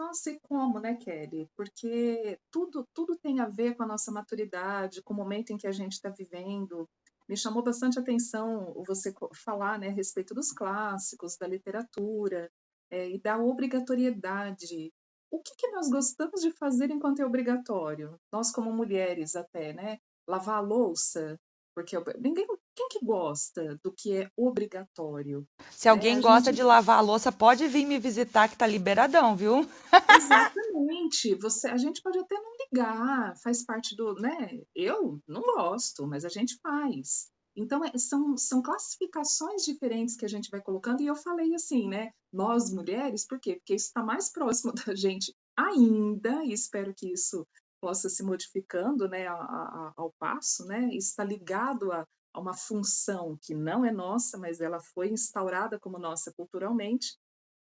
Nossa, 0.00 0.30
e 0.30 0.40
como, 0.40 0.80
né, 0.80 0.96
Kelly? 0.96 1.46
Porque 1.54 2.38
tudo, 2.50 2.88
tudo 2.94 3.18
tem 3.18 3.38
a 3.38 3.46
ver 3.46 3.76
com 3.76 3.82
a 3.82 3.86
nossa 3.86 4.10
maturidade, 4.10 5.02
com 5.02 5.12
o 5.12 5.16
momento 5.16 5.50
em 5.50 5.58
que 5.58 5.66
a 5.66 5.72
gente 5.72 5.92
está 5.92 6.08
vivendo. 6.08 6.88
Me 7.28 7.36
chamou 7.36 7.62
bastante 7.62 7.98
atenção 7.98 8.72
você 8.86 9.12
falar 9.34 9.78
né, 9.78 9.88
a 9.88 9.92
respeito 9.92 10.32
dos 10.32 10.52
clássicos, 10.52 11.36
da 11.36 11.46
literatura 11.46 12.50
é, 12.90 13.10
e 13.10 13.20
da 13.20 13.36
obrigatoriedade. 13.36 14.90
O 15.30 15.38
que, 15.38 15.54
que 15.54 15.70
nós 15.70 15.90
gostamos 15.90 16.40
de 16.40 16.50
fazer 16.52 16.90
enquanto 16.90 17.20
é 17.20 17.26
obrigatório? 17.26 18.18
Nós, 18.32 18.50
como 18.50 18.72
mulheres, 18.72 19.36
até, 19.36 19.74
né? 19.74 19.98
Lavar 20.26 20.56
a 20.56 20.60
louça, 20.60 21.38
porque 21.74 21.94
ninguém, 22.18 22.46
quem 22.80 22.88
que 22.88 23.04
gosta 23.04 23.78
do 23.82 23.92
que 23.92 24.16
é 24.16 24.30
obrigatório? 24.34 25.46
Se 25.70 25.88
alguém 25.88 26.16
é, 26.16 26.20
gosta 26.20 26.50
gente... 26.50 26.56
de 26.56 26.62
lavar 26.62 26.98
a 26.98 27.02
louça, 27.02 27.30
pode 27.30 27.66
vir 27.68 27.84
me 27.84 27.98
visitar 27.98 28.48
que 28.48 28.56
tá 28.56 28.66
liberadão, 28.66 29.36
viu? 29.36 29.68
Exatamente. 30.16 31.34
Você, 31.34 31.68
a 31.68 31.76
gente 31.76 32.00
pode 32.00 32.18
até 32.18 32.36
não 32.36 32.52
ligar, 32.64 33.36
faz 33.42 33.64
parte 33.64 33.94
do, 33.94 34.14
né? 34.14 34.60
Eu 34.74 35.20
não 35.28 35.42
gosto, 35.42 36.06
mas 36.06 36.24
a 36.24 36.30
gente 36.30 36.58
faz. 36.62 37.28
Então, 37.54 37.84
é, 37.84 37.98
são, 37.98 38.36
são 38.38 38.62
classificações 38.62 39.62
diferentes 39.62 40.16
que 40.16 40.24
a 40.24 40.28
gente 40.28 40.50
vai 40.50 40.62
colocando, 40.62 41.02
e 41.02 41.06
eu 41.06 41.16
falei 41.16 41.54
assim, 41.54 41.86
né? 41.88 42.12
Nós 42.32 42.72
mulheres, 42.72 43.26
por 43.26 43.38
quê? 43.38 43.56
Porque 43.56 43.74
isso 43.74 43.88
está 43.88 44.02
mais 44.02 44.32
próximo 44.32 44.72
da 44.72 44.94
gente 44.94 45.34
ainda, 45.54 46.42
e 46.44 46.52
espero 46.52 46.94
que 46.96 47.12
isso 47.12 47.46
possa 47.82 48.08
se 48.08 48.22
modificando 48.22 49.08
né, 49.08 49.26
a, 49.26 49.34
a, 49.34 49.92
ao 49.96 50.12
passo, 50.18 50.64
né? 50.66 50.88
Isso 50.92 51.10
está 51.10 51.24
ligado 51.24 51.90
a, 51.92 52.06
a 52.32 52.40
uma 52.40 52.54
função 52.54 53.38
que 53.42 53.54
não 53.54 53.84
é 53.84 53.92
nossa, 53.92 54.38
mas 54.38 54.60
ela 54.60 54.80
foi 54.80 55.10
instaurada 55.10 55.78
como 55.78 55.98
nossa 55.98 56.32
culturalmente, 56.32 57.18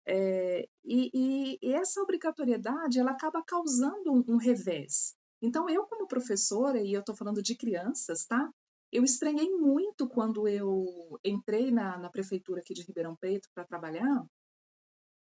é, 0.08 0.68
e, 0.84 1.12
e, 1.14 1.60
e, 1.62 1.74
essa 1.74 2.02
obrigatoriedade 2.02 3.00
ela 3.00 3.12
acaba 3.12 3.44
causando 3.44 4.12
um, 4.12 4.24
um, 4.28 4.38
revés. 4.38 5.16
Então, 5.42 5.70
eu 5.70 5.86
como 5.86 6.08
professora, 6.08 6.82
e 6.82 6.94
eu 6.94 7.02
estou 7.02 7.16
falando 7.16 7.44
de 7.44 7.56
crianças, 7.56 8.26
tá? 8.26 8.50
Eu 8.92 9.04
estranhei 9.04 9.52
muito 9.52 10.08
quando 10.10 10.48
eu 10.48 11.20
entrei 11.24 11.72
na 11.72 11.98
na 11.98 12.10
prefeitura 12.10 12.62
aqui 12.62 12.74
de 12.74 12.82
Ribeirão 12.84 13.16
Preto 13.16 13.48
pra 13.54 13.66
trabalhar 13.66 14.26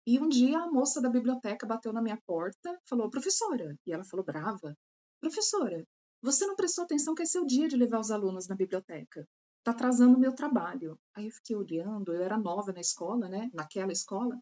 e 0.06 0.18
um 0.18 0.28
dia 0.28 0.58
a 0.58 0.70
moça 0.70 1.00
da 1.00 1.08
biblioteca 1.08 1.66
bateu 1.66 1.92
na 1.92 2.02
minha 2.02 2.20
porta, 2.26 2.76
falou: 2.88 3.08
"Professora", 3.08 3.76
e 3.86 3.92
ela 3.92 4.04
falou 4.04 4.24
brava: 4.24 4.76
"Professora, 5.20 5.86
você 6.22 6.46
não 6.46 6.56
prestou 6.56 6.84
atenção 6.84 7.14
que 7.14 7.22
é 7.22 7.26
seu 7.26 7.44
dia 7.46 7.68
de 7.68 7.76
levar 7.76 8.00
os 8.00 8.10
alunos 8.10 8.48
na 8.48 8.56
biblioteca, 8.56 9.26
tá 9.64 9.72
atrasando 9.72 10.16
o 10.16 10.20
meu 10.20 10.34
trabalho". 10.34 10.98
Aí 11.14 11.26
eu 11.26 11.32
fiquei 11.32 11.56
olhando, 11.56 12.12
eu 12.14 12.22
era 12.22 12.38
nova 12.38 12.72
na 12.72 12.80
escola, 12.80 13.28
né, 13.28 13.50
naquela 13.54 13.92
escola, 13.92 14.38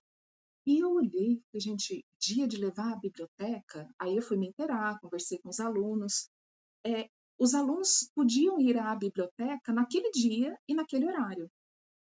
e 0.66 0.78
eu 0.82 0.90
olhei, 0.92 1.42
falei: 1.50 1.60
"Gente, 1.60 2.04
dia 2.20 2.46
de 2.48 2.56
levar 2.58 2.92
à 2.92 2.96
biblioteca?". 2.96 3.88
Aí 3.98 4.16
eu 4.16 4.22
fui 4.22 4.36
me 4.38 4.48
inteirar, 4.48 4.98
conversei 5.00 5.38
com 5.38 5.48
os 5.50 5.60
alunos, 5.60 6.28
eh, 6.86 7.08
os 7.38 7.54
alunos 7.54 8.10
podiam 8.14 8.60
ir 8.60 8.78
à 8.78 8.94
biblioteca 8.96 9.72
naquele 9.72 10.10
dia 10.10 10.58
e 10.68 10.74
naquele 10.74 11.06
horário. 11.06 11.50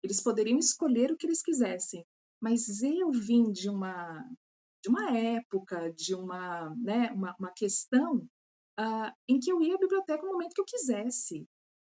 Eles 0.04 0.22
poderiam 0.22 0.60
escolher 0.60 1.12
o 1.12 1.18
que 1.18 1.28
eles 1.28 1.42
quisessem, 1.44 2.06
mas 2.42 2.82
eu 2.84 3.12
vim 3.12 3.52
de 3.52 3.70
uma 3.70 4.24
de 4.84 4.90
uma 4.90 5.12
época, 5.18 5.92
de 5.94 6.16
uma, 6.16 6.70
né, 6.78 7.12
uma 7.14 7.36
uma 7.40 7.52
questão, 7.54 8.28
hã, 8.80 9.12
em 9.30 9.40
que 9.40 9.52
eu 9.52 9.62
ia 9.62 9.76
à 9.76 9.80
biblioteca 9.80 10.24
no 10.26 10.34
momento 10.34 10.54
que 10.56 10.62
eu 10.62 10.66
quisesse, 10.66 11.46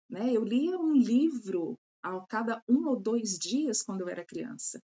né, 0.09 0.31
eu 0.33 0.43
lia 0.43 0.77
um 0.79 0.93
livro 0.93 1.77
a 2.03 2.19
cada 2.27 2.61
1 2.69 2.89
ou 2.91 2.99
2 2.99 3.37
dias 3.39 3.81
quando 3.83 4.01
eu 4.01 4.09
era 4.09 4.25
criança. 4.25 4.79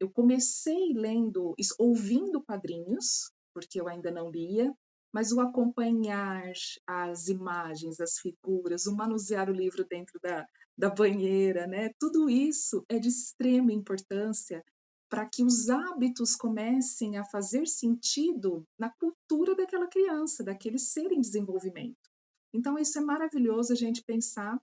Eu 0.00 0.10
comecei 0.10 0.92
lendo 0.94 1.54
ouvindo 1.78 2.42
quadrinhos, 2.42 3.30
porque 3.54 3.80
eu 3.80 3.88
ainda 3.88 4.10
não 4.10 4.30
lia, 4.30 4.72
mas 5.14 5.32
o 5.32 5.40
acompanhar 5.40 6.52
as 6.86 7.28
imagens, 7.28 8.00
as 8.00 8.18
figuras, 8.18 8.86
o 8.86 8.96
manusear 8.96 9.50
o 9.50 9.54
livro 9.54 9.86
dentro 9.88 10.18
da 10.22 10.46
da 10.78 10.90
banheira, 10.90 11.66
né, 11.66 11.90
tudo 12.00 12.30
isso 12.30 12.84
é 12.88 12.98
de 12.98 13.08
extrema 13.08 13.72
importância 13.72 14.64
pra 15.12 15.28
que 15.28 15.44
os 15.44 15.68
hábitos 15.68 16.34
comecem 16.34 17.18
a 17.18 17.24
fazer 17.26 17.66
sentido 17.66 18.66
na 18.78 18.88
cultura 18.88 19.54
daquela 19.54 19.86
criança, 19.86 20.42
daquele 20.42 20.78
ser 20.78 21.12
em 21.12 21.20
desenvolvimento. 21.20 22.08
Então 22.50 22.78
isso 22.78 22.96
é 22.98 23.02
maravilhoso 23.02 23.74
a 23.74 23.76
gente 23.76 24.02
pensar, 24.02 24.58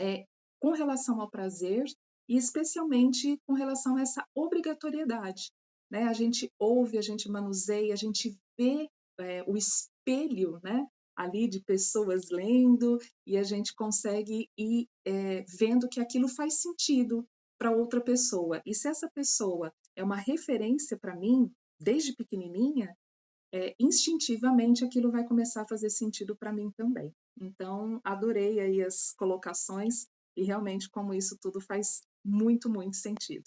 eh, 0.00 0.24
com 0.58 0.70
relação 0.70 1.20
ao 1.20 1.30
prazer 1.30 1.84
e 2.26 2.38
especialmente 2.38 3.38
com 3.46 3.52
relação 3.52 3.96
a 3.96 4.00
essa 4.00 4.26
obrigatoriedade, 4.34 5.52
né, 5.90 6.04
a 6.04 6.14
gente 6.14 6.50
ouve, 6.58 6.96
a 6.96 7.02
gente 7.02 7.28
manuseia, 7.28 7.92
a 7.92 7.98
gente 7.98 8.34
vê, 8.58 8.88
eh, 9.20 9.44
o 9.46 9.58
espelho, 9.58 10.58
né, 10.64 10.86
ali 11.14 11.46
de 11.46 11.60
pessoas 11.60 12.30
lendo 12.30 12.98
e 13.26 13.36
a 13.36 13.42
gente 13.42 13.74
consegue 13.74 14.48
ir, 14.56 14.88
eh, 15.06 15.44
vendo 15.46 15.86
que 15.86 16.00
aquilo 16.00 16.28
faz 16.28 16.62
sentido 16.62 17.28
pra 17.58 17.70
outra 17.70 18.00
pessoa. 18.00 18.60
E 18.66 18.74
se 18.74 18.88
essa 18.88 19.08
pessoa 19.10 19.72
é 19.94 20.02
uma 20.04 20.16
referência 20.16 20.98
pra 20.98 21.16
mim, 21.16 21.50
desde 21.80 22.14
pequenininha, 22.14 22.96
eh, 23.52 23.74
instintivamente 23.78 24.84
aquilo 24.84 25.10
vai 25.10 25.24
começar 25.24 25.62
a 25.62 25.68
fazer 25.68 25.90
sentido 25.90 26.36
pra 26.36 26.52
mim 26.52 26.70
também. 26.76 27.12
Então 27.40 28.00
adorei 28.04 28.60
aí 28.60 28.82
as 28.82 29.12
colocações 29.12 30.06
e 30.36 30.44
realmente 30.44 30.90
como 30.90 31.14
isso 31.14 31.36
tudo 31.40 31.60
faz 31.60 32.02
muito, 32.24 32.68
muito 32.70 32.96
sentido. 32.96 33.44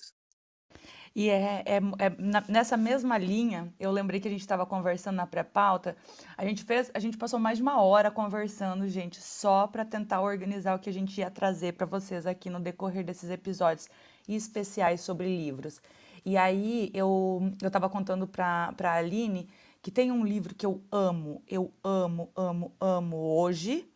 E 1.16 1.30
é 1.30 1.64
é 1.66 1.78
é 2.00 2.10
na 2.20 2.44
nessa 2.48 2.78
mesma 2.78 3.18
linha, 3.18 3.74
eu 3.80 3.92
lembrei 3.92 4.20
que 4.20 4.28
a 4.28 4.32
gente 4.32 4.42
estava 4.42 4.66
conversando 4.66 5.16
na 5.16 5.26
pré-pauta, 5.28 5.96
a 6.38 6.46
gente 6.46 6.64
fez 6.64 6.92
a 6.94 7.00
gente 7.00 7.18
passou 7.18 7.40
mais 7.40 7.58
de 7.58 7.64
1 7.64 7.82
hora 7.82 8.12
conversando, 8.12 8.88
gente, 8.88 9.22
só 9.22 9.68
pra 9.68 9.84
tentar 9.86 10.22
organizar 10.22 10.76
o 10.76 10.80
que 10.80 10.90
a 10.90 10.94
gente 10.94 11.20
ia 11.20 11.32
trazer 11.32 11.74
pra 11.74 11.86
vocês 11.86 12.26
aqui 12.26 12.50
no 12.50 12.60
decorrer 12.60 13.04
desses 13.04 13.30
episódios 13.30 13.90
especiais 14.28 15.02
sobre 15.02 15.28
livros. 15.28 15.82
E 16.26 16.38
aí 16.38 16.92
eu 16.94 17.42
eu 17.62 17.68
estava 17.68 17.90
contando 17.90 18.28
pra 18.28 18.74
pra 18.78 18.94
Aline 18.94 19.50
que 19.82 19.90
tem 19.92 20.12
um 20.12 20.26
livro 20.26 20.54
que 20.54 20.66
eu 20.66 20.82
amo, 20.92 21.42
eu 21.48 21.72
amo, 21.84 22.30
amo, 22.36 22.72
amo 22.80 23.18
hoje, 23.18 23.90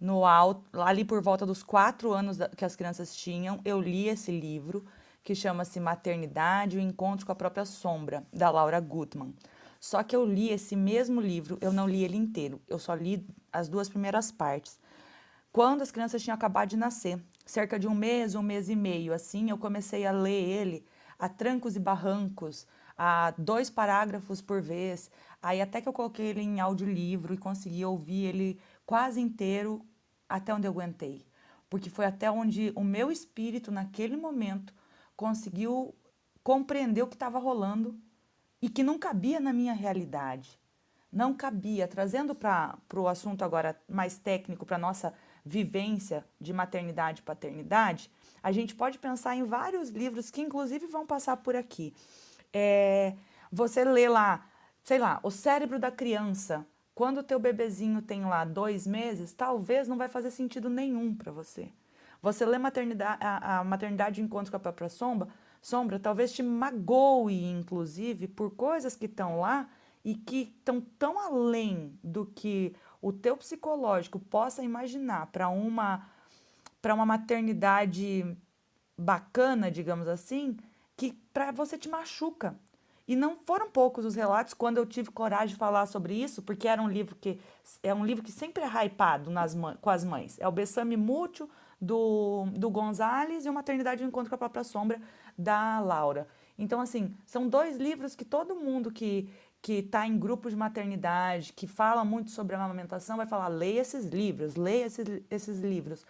no 0.00 0.26
al 0.26 0.64
ali 0.74 1.04
por 1.04 1.22
volta 1.22 1.46
dos 1.46 1.62
4 1.62 2.12
anos 2.12 2.38
que 2.56 2.64
as 2.64 2.76
crianças 2.76 3.14
tinham, 3.16 3.60
eu 3.64 3.80
li 3.80 4.08
esse 4.08 4.32
livro, 4.32 4.84
que 5.22 5.34
chama-se 5.34 5.78
Maternidade: 5.80 6.76
O 6.76 6.80
Encontro 6.80 7.26
com 7.26 7.32
a 7.32 7.36
Própria 7.36 7.64
Sombra, 7.64 8.26
da 8.32 8.50
Laura 8.50 8.80
Gutman. 8.80 9.34
Só 9.80 10.02
que 10.02 10.14
eu 10.14 10.24
li 10.24 10.48
esse 10.48 10.76
mesmo 10.76 11.20
livro, 11.20 11.58
eu 11.60 11.72
não 11.72 11.88
li 11.88 12.04
ele 12.04 12.16
inteiro, 12.16 12.60
eu 12.68 12.78
só 12.78 12.94
li 12.94 13.26
as 13.52 13.68
2 13.68 13.88
primeiras 13.88 14.30
partes, 14.30 14.78
quando 15.50 15.82
as 15.82 15.90
crianças 15.90 16.22
tinham 16.22 16.36
acabado 16.36 16.68
de 16.68 16.76
nascer, 16.76 17.20
cerca 17.44 17.78
de 17.78 17.88
1 17.88 17.94
mês, 17.94 18.34
1 18.36 18.42
mês 18.42 18.68
e 18.68 18.76
meio, 18.76 19.12
assim, 19.12 19.50
eu 19.50 19.58
comecei 19.58 20.06
a 20.06 20.12
ler 20.12 20.30
ele 20.30 20.86
a 21.18 21.28
trancos 21.28 21.74
e 21.74 21.80
barrancos, 21.80 22.64
a 22.96 23.34
2 23.36 23.70
parágrafos 23.70 24.40
por 24.40 24.62
vez, 24.62 25.10
aí 25.42 25.60
até 25.60 25.80
que 25.80 25.88
eu 25.88 25.92
coloquei 25.92 26.26
ele 26.26 26.42
em 26.42 26.60
audiolivro 26.60 27.34
e 27.34 27.38
consegui 27.38 27.84
ouvir 27.84 28.26
ele 28.26 28.60
quase 28.86 29.20
inteiro 29.20 29.84
até 30.28 30.54
onde 30.54 30.68
eu 30.68 30.72
aguentei, 30.72 31.26
porque 31.68 31.90
foi 31.90 32.04
até 32.04 32.30
onde 32.30 32.72
o 32.76 32.84
meu 32.84 33.10
espírito, 33.10 33.72
naquele 33.72 34.16
momento, 34.16 34.72
conseguiu 35.16 35.94
compreender 36.42 37.02
o 37.02 37.06
que 37.06 37.14
estava 37.14 37.38
rolando 37.38 37.98
e 38.60 38.68
que 38.68 38.82
não 38.82 38.98
cabia 38.98 39.40
na 39.40 39.52
minha 39.52 39.72
realidade. 39.72 40.58
Não 41.10 41.34
cabia. 41.34 41.86
Trazendo 41.86 42.34
para 42.34 42.78
o 42.94 43.08
assunto 43.08 43.44
agora 43.44 43.78
mais 43.88 44.18
técnico, 44.18 44.64
pra 44.64 44.78
nossa 44.78 45.12
vivência 45.44 46.24
de 46.40 46.52
maternidade 46.52 47.20
e 47.20 47.24
paternidade, 47.24 48.10
a 48.42 48.50
gente 48.52 48.74
pode 48.74 48.98
pensar 48.98 49.36
em 49.36 49.44
vários 49.44 49.90
livros 49.90 50.30
que 50.30 50.40
inclusive 50.40 50.86
vão 50.86 51.06
passar 51.06 51.36
por 51.38 51.54
aqui. 51.54 51.94
Eh, 52.52 53.14
você 53.50 53.84
lê 53.84 54.08
lá, 54.08 54.46
sei 54.82 54.98
lá, 54.98 55.20
O 55.22 55.30
Cérebro 55.30 55.78
da 55.78 55.90
Criança, 55.90 56.66
quando 56.94 57.18
o 57.18 57.22
teu 57.22 57.38
bebezinho 57.38 58.00
tem 58.02 58.24
lá 58.24 58.44
2 58.44 58.86
meses, 58.86 59.32
talvez 59.32 59.88
não 59.88 59.96
vai 59.96 60.08
fazer 60.08 60.30
sentido 60.30 60.70
nenhum 60.70 61.14
pra 61.14 61.32
você. 61.32 61.70
Você 62.22 62.46
lê 62.46 62.56
maternida 62.56 63.18
a 63.20 63.58
a 63.58 63.64
Maternidade: 63.64 64.22
Encontro 64.22 64.50
com 64.50 64.56
a 64.56 64.60
Própria 64.60 64.88
Sombra 64.88 65.28
sombra, 65.62 65.98
talvez 66.00 66.32
te 66.32 66.42
magoe 66.42 67.44
inclusive 67.44 68.26
por 68.26 68.50
coisas 68.50 68.96
que 68.96 69.06
estão 69.06 69.38
lá 69.38 69.68
e 70.04 70.16
que 70.16 70.52
estão 70.58 70.80
tão 70.98 71.18
além 71.18 71.96
do 72.02 72.26
que 72.26 72.74
o 73.00 73.12
teu 73.12 73.36
psicológico 73.36 74.18
possa 74.18 74.62
imaginar 74.62 75.28
pra 75.28 75.48
uma 75.48 76.08
pra 76.82 76.94
uma 76.94 77.06
maternidade 77.06 78.36
bacana, 78.98 79.70
digamos 79.70 80.08
assim, 80.08 80.56
que 80.96 81.12
pra 81.32 81.52
você 81.52 81.78
te 81.78 81.88
machuca. 81.88 82.58
E 83.06 83.14
não 83.14 83.36
foram 83.36 83.70
poucos 83.70 84.04
os 84.04 84.16
relatos 84.16 84.52
quando 84.52 84.78
eu 84.78 84.86
tive 84.86 85.10
coragem 85.10 85.48
de 85.48 85.56
falar 85.56 85.86
sobre 85.86 86.14
isso, 86.14 86.42
porque 86.42 86.66
era 86.66 86.82
um 86.82 86.88
livro 86.88 87.14
que 87.14 87.38
é 87.84 87.94
um 87.94 88.04
livro 88.04 88.24
que 88.24 88.32
sempre 88.32 88.64
é 88.64 88.66
hypado 88.66 89.30
nas 89.30 89.56
com 89.80 89.90
as 89.90 90.04
mães, 90.04 90.38
é 90.40 90.48
o 90.48 90.52
Bessame 90.52 90.96
Mútuo, 90.96 91.48
do 91.82 92.46
do 92.52 92.70
Gonzales 92.70 93.44
e 93.44 93.50
o 93.50 93.52
Maternidade: 93.52 94.04
O 94.04 94.06
Encontro 94.06 94.30
com 94.30 94.36
a 94.36 94.38
Própria 94.38 94.64
Sombra, 94.64 95.00
da 95.36 95.80
Laura. 95.80 96.28
Então 96.58 96.80
assim, 96.80 97.14
são 97.26 97.48
2 97.48 97.76
livros 97.76 98.14
que 98.14 98.24
todo 98.24 98.54
mundo 98.54 98.90
que 98.92 99.28
que 99.60 99.80
tá 99.82 100.06
em 100.06 100.18
grupo 100.18 100.50
de 100.50 100.56
maternidade, 100.56 101.52
que 101.52 101.68
fala 101.68 102.04
muito 102.04 102.30
sobre 102.32 102.56
a 102.56 102.64
amamentação, 102.64 103.16
vai 103.16 103.26
falar: 103.26 103.48
"Leia 103.48 103.80
esses 103.80 104.06
livros, 104.06 104.56
leia 104.56 104.86
esses 104.86 105.22
esses 105.30 105.60
livros". 105.60 106.06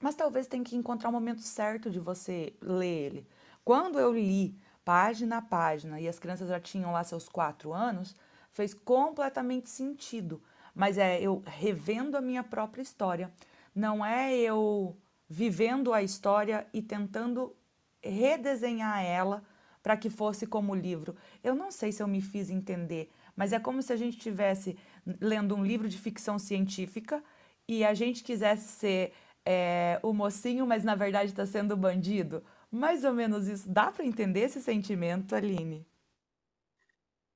Mas 0.00 0.14
talvez 0.14 0.46
tenha 0.46 0.64
que 0.64 0.76
encontrar 0.76 1.08
o 1.08 1.12
momento 1.12 1.42
certo 1.42 1.90
de 1.90 1.98
você 1.98 2.54
ler 2.60 3.06
ele. 3.06 3.26
Quando 3.64 3.98
eu 3.98 4.12
li 4.12 4.54
página 4.84 5.38
a 5.38 5.42
página 5.42 6.00
e 6.00 6.06
as 6.08 6.18
crianças 6.18 6.48
já 6.48 6.60
tinham 6.60 6.92
lá 6.92 7.02
seus 7.02 7.28
4 7.28 7.72
anos, 7.72 8.14
fez 8.52 8.72
completamente 8.74 9.68
sentido, 9.68 10.40
mas 10.74 10.98
é 10.98 11.20
eu 11.20 11.42
revendo 11.46 12.16
a 12.16 12.20
minha 12.20 12.44
própria 12.44 12.82
história. 12.82 13.32
Não 13.76 14.02
é 14.04 14.34
eu 14.34 14.96
vivendo 15.28 15.92
a 15.92 16.02
história 16.02 16.66
e 16.72 16.80
tentando 16.80 17.54
redesenhar 18.02 19.04
ela 19.04 19.44
pra 19.82 19.98
que 19.98 20.08
fosse 20.08 20.46
como 20.46 20.74
livro. 20.74 21.14
Eu 21.44 21.54
não 21.54 21.70
sei 21.70 21.92
se 21.92 22.02
eu 22.02 22.08
me 22.08 22.22
fiz 22.22 22.48
entender, 22.48 23.10
mas 23.36 23.52
é 23.52 23.60
como 23.60 23.82
se 23.82 23.92
a 23.92 23.96
gente 23.96 24.16
estivesse 24.16 24.78
lendo 25.20 25.54
um 25.54 25.62
livro 25.64 25.88
de 25.90 25.98
ficção 25.98 26.38
científica 26.38 27.22
e 27.68 27.84
a 27.84 27.92
gente 27.92 28.24
quisesse 28.24 28.68
ser, 28.68 29.12
eh, 29.44 30.00
o 30.02 30.14
mocinho, 30.14 30.66
mas 30.66 30.82
na 30.82 30.94
verdade 30.94 31.34
tá 31.34 31.44
sendo 31.44 31.72
o 31.74 31.76
bandido. 31.76 32.42
Mais 32.70 33.04
ou 33.04 33.12
menos 33.12 33.46
isso. 33.46 33.68
Dá 33.70 33.92
pra 33.92 34.06
entender 34.06 34.40
esse 34.40 34.62
sentimento, 34.62 35.34
Aline? 35.36 35.86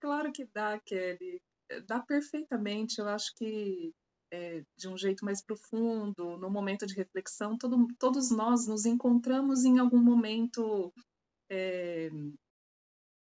Claro 0.01 0.33
que 0.33 0.45
dá, 0.47 0.79
Kelly. 0.81 1.43
Dá 1.87 2.01
perfeitamente. 2.01 2.99
Eu 3.01 3.09
acho 3.09 3.35
que, 3.37 3.95
eh, 4.31 4.65
de 4.77 4.89
um 4.89 4.97
jeito 4.97 5.25
mais 5.25 5.43
profundo, 5.43 6.39
num 6.39 6.51
momento 6.51 6.87
de 6.87 6.95
reflexão, 6.95 7.57
todo 7.59 7.89
todos 7.99 8.31
nós 8.31 8.67
nos 8.67 8.87
encontramos 8.87 9.65
em 9.65 9.79
algum 9.79 9.99
momento, 10.03 10.93
eh, 11.51 12.11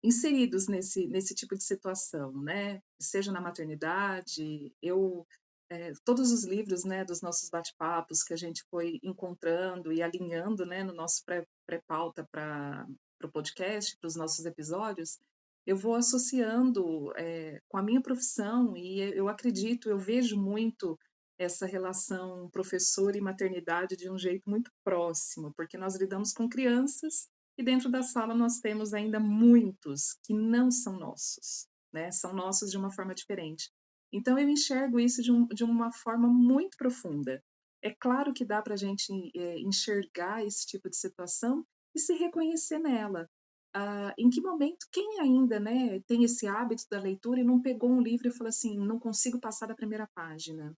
inseridos 0.03 0.69
nesse 0.69 1.07
nesse 1.07 1.35
tipo 1.35 1.55
de 1.57 1.65
situação, 1.65 2.33
né. 2.43 2.83
Seja 3.01 3.33
na 3.33 3.41
maternidade, 3.41 4.73
eu 4.83 5.27
é, 5.71 5.93
todos 6.05 6.31
os 6.31 6.45
livros, 6.45 6.85
né, 6.85 7.05
dos 7.05 7.21
nossos 7.23 7.49
bate-papos 7.51 8.23
que 8.23 8.35
a 8.35 8.37
gente 8.37 8.63
foi 8.71 9.01
encontrando 9.03 9.93
e 9.93 10.03
alinhando, 10.03 10.65
né, 10.67 10.85
no 10.85 10.93
nosso 10.93 11.25
pré-pauta 11.67 12.27
para 12.31 12.87
o 13.23 13.29
podcast, 13.29 13.97
para 13.99 14.07
os 14.07 14.15
nossos 14.15 14.45
episódios, 14.45 15.19
eu 15.67 15.77
vou 15.77 15.95
associando 15.95 17.13
é, 17.17 17.61
com 17.69 17.79
a 17.79 17.83
minha 17.83 18.01
profissão 18.01 18.77
e 18.77 19.01
eu 19.01 19.29
acredito, 19.29 19.89
eu 19.89 19.99
vejo 19.99 20.37
muito 20.37 20.99
essa 21.39 21.67
relação 21.67 22.49
professor 22.51 23.17
e 23.17 23.21
maternidade 23.21 23.97
de 23.97 24.11
um 24.11 24.19
jeito 24.19 24.49
muito 24.49 24.71
próximo, 24.85 25.53
porque 25.57 25.77
nós 25.77 25.97
lidamos 25.97 26.33
com 26.33 26.49
crianças 26.49 27.29
e 27.59 27.63
dentro 27.63 27.91
da 27.91 28.03
sala 28.03 28.35
nós 28.35 28.59
temos 28.59 28.93
ainda 28.93 29.19
muitos 29.19 30.17
que 30.25 30.35
não 30.35 30.71
são 30.71 30.99
nossos, 30.99 31.67
né? 31.93 32.11
São 32.13 32.33
nossos 32.33 32.71
de 32.71 32.77
uma 32.77 32.91
forma 32.91 33.15
diferente. 33.15 33.71
Então 34.13 34.39
eu 34.39 34.49
enxergo 34.49 35.01
isso 35.01 35.23
de, 35.23 35.33
um, 35.33 35.47
de 35.47 35.65
uma 35.65 35.93
forma 35.93 36.29
muito 36.29 36.77
profunda. 36.77 37.43
É 37.83 37.93
claro 37.93 38.33
que 38.33 38.45
dá 38.45 38.63
para 38.63 38.75
a 38.75 38.77
gente 38.77 39.13
é, 39.37 39.59
enxergar 39.59 40.45
esse 40.45 40.67
tipo 40.67 40.89
de 40.89 40.97
situação 40.97 41.65
e 41.95 41.99
se 41.99 42.15
reconhecer 42.15 42.79
nela. 42.79 43.29
Ah, 43.75 44.15
em 44.17 44.31
que 44.31 44.41
momento, 44.41 44.87
quem 44.93 45.21
ainda 45.21 45.59
né, 45.59 46.01
tem 46.07 46.23
esse 46.23 46.47
hábito 46.47 46.85
da 46.89 47.01
leitura 47.01 47.41
e 47.41 47.45
não 47.45 47.61
pegou 47.61 47.91
um 47.91 48.01
livro 48.01 48.29
e 48.29 48.33
falou 48.33 48.49
assim, 48.49 48.79
não 48.79 49.01
consigo 49.01 49.41
passar 49.41 49.67
da 49.67 49.75
primeira 49.75 50.09
página? 50.15 50.73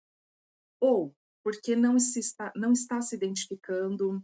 Ou 0.80 1.14
porque 1.44 1.76
não, 1.76 2.00
se 2.00 2.20
está, 2.20 2.52
não 2.56 2.72
está 2.72 3.02
se 3.02 3.16
identificando 3.16 4.24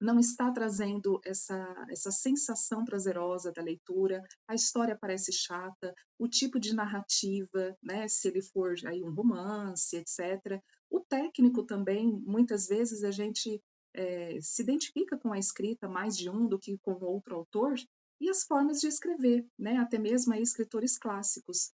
não 0.00 0.18
está 0.18 0.50
trazendo 0.50 1.20
essa, 1.24 1.86
essa 1.90 2.10
sensação 2.10 2.84
prazerosa 2.84 3.52
da 3.52 3.62
leitura, 3.62 4.22
a 4.48 4.54
história 4.54 4.96
parece 4.98 5.30
chata, 5.30 5.94
o 6.18 6.26
tipo 6.26 6.58
de 6.58 6.74
narrativa, 6.74 7.76
né, 7.82 8.08
se 8.08 8.28
ele 8.28 8.40
for 8.40 8.74
aí 8.86 9.04
um 9.04 9.12
romance, 9.12 9.94
etc. 9.96 10.58
O 10.88 11.00
técnico 11.00 11.64
também, 11.64 12.10
muitas 12.24 12.66
vezes 12.66 13.04
a 13.04 13.10
gente 13.10 13.62
é, 13.94 14.38
se 14.40 14.62
identifica 14.62 15.18
com 15.18 15.32
a 15.32 15.38
escrita 15.38 15.86
mais 15.86 16.16
de 16.16 16.30
um 16.30 16.48
do 16.48 16.58
que 16.58 16.78
com 16.78 16.92
outro 17.04 17.36
autor, 17.36 17.74
e 18.20 18.28
as 18.28 18.44
formas 18.44 18.80
de 18.80 18.86
escrever, 18.86 19.46
né, 19.58 19.78
até 19.78 19.98
mesmo 19.98 20.34
escritores 20.34 20.98
clássicos. 20.98 21.72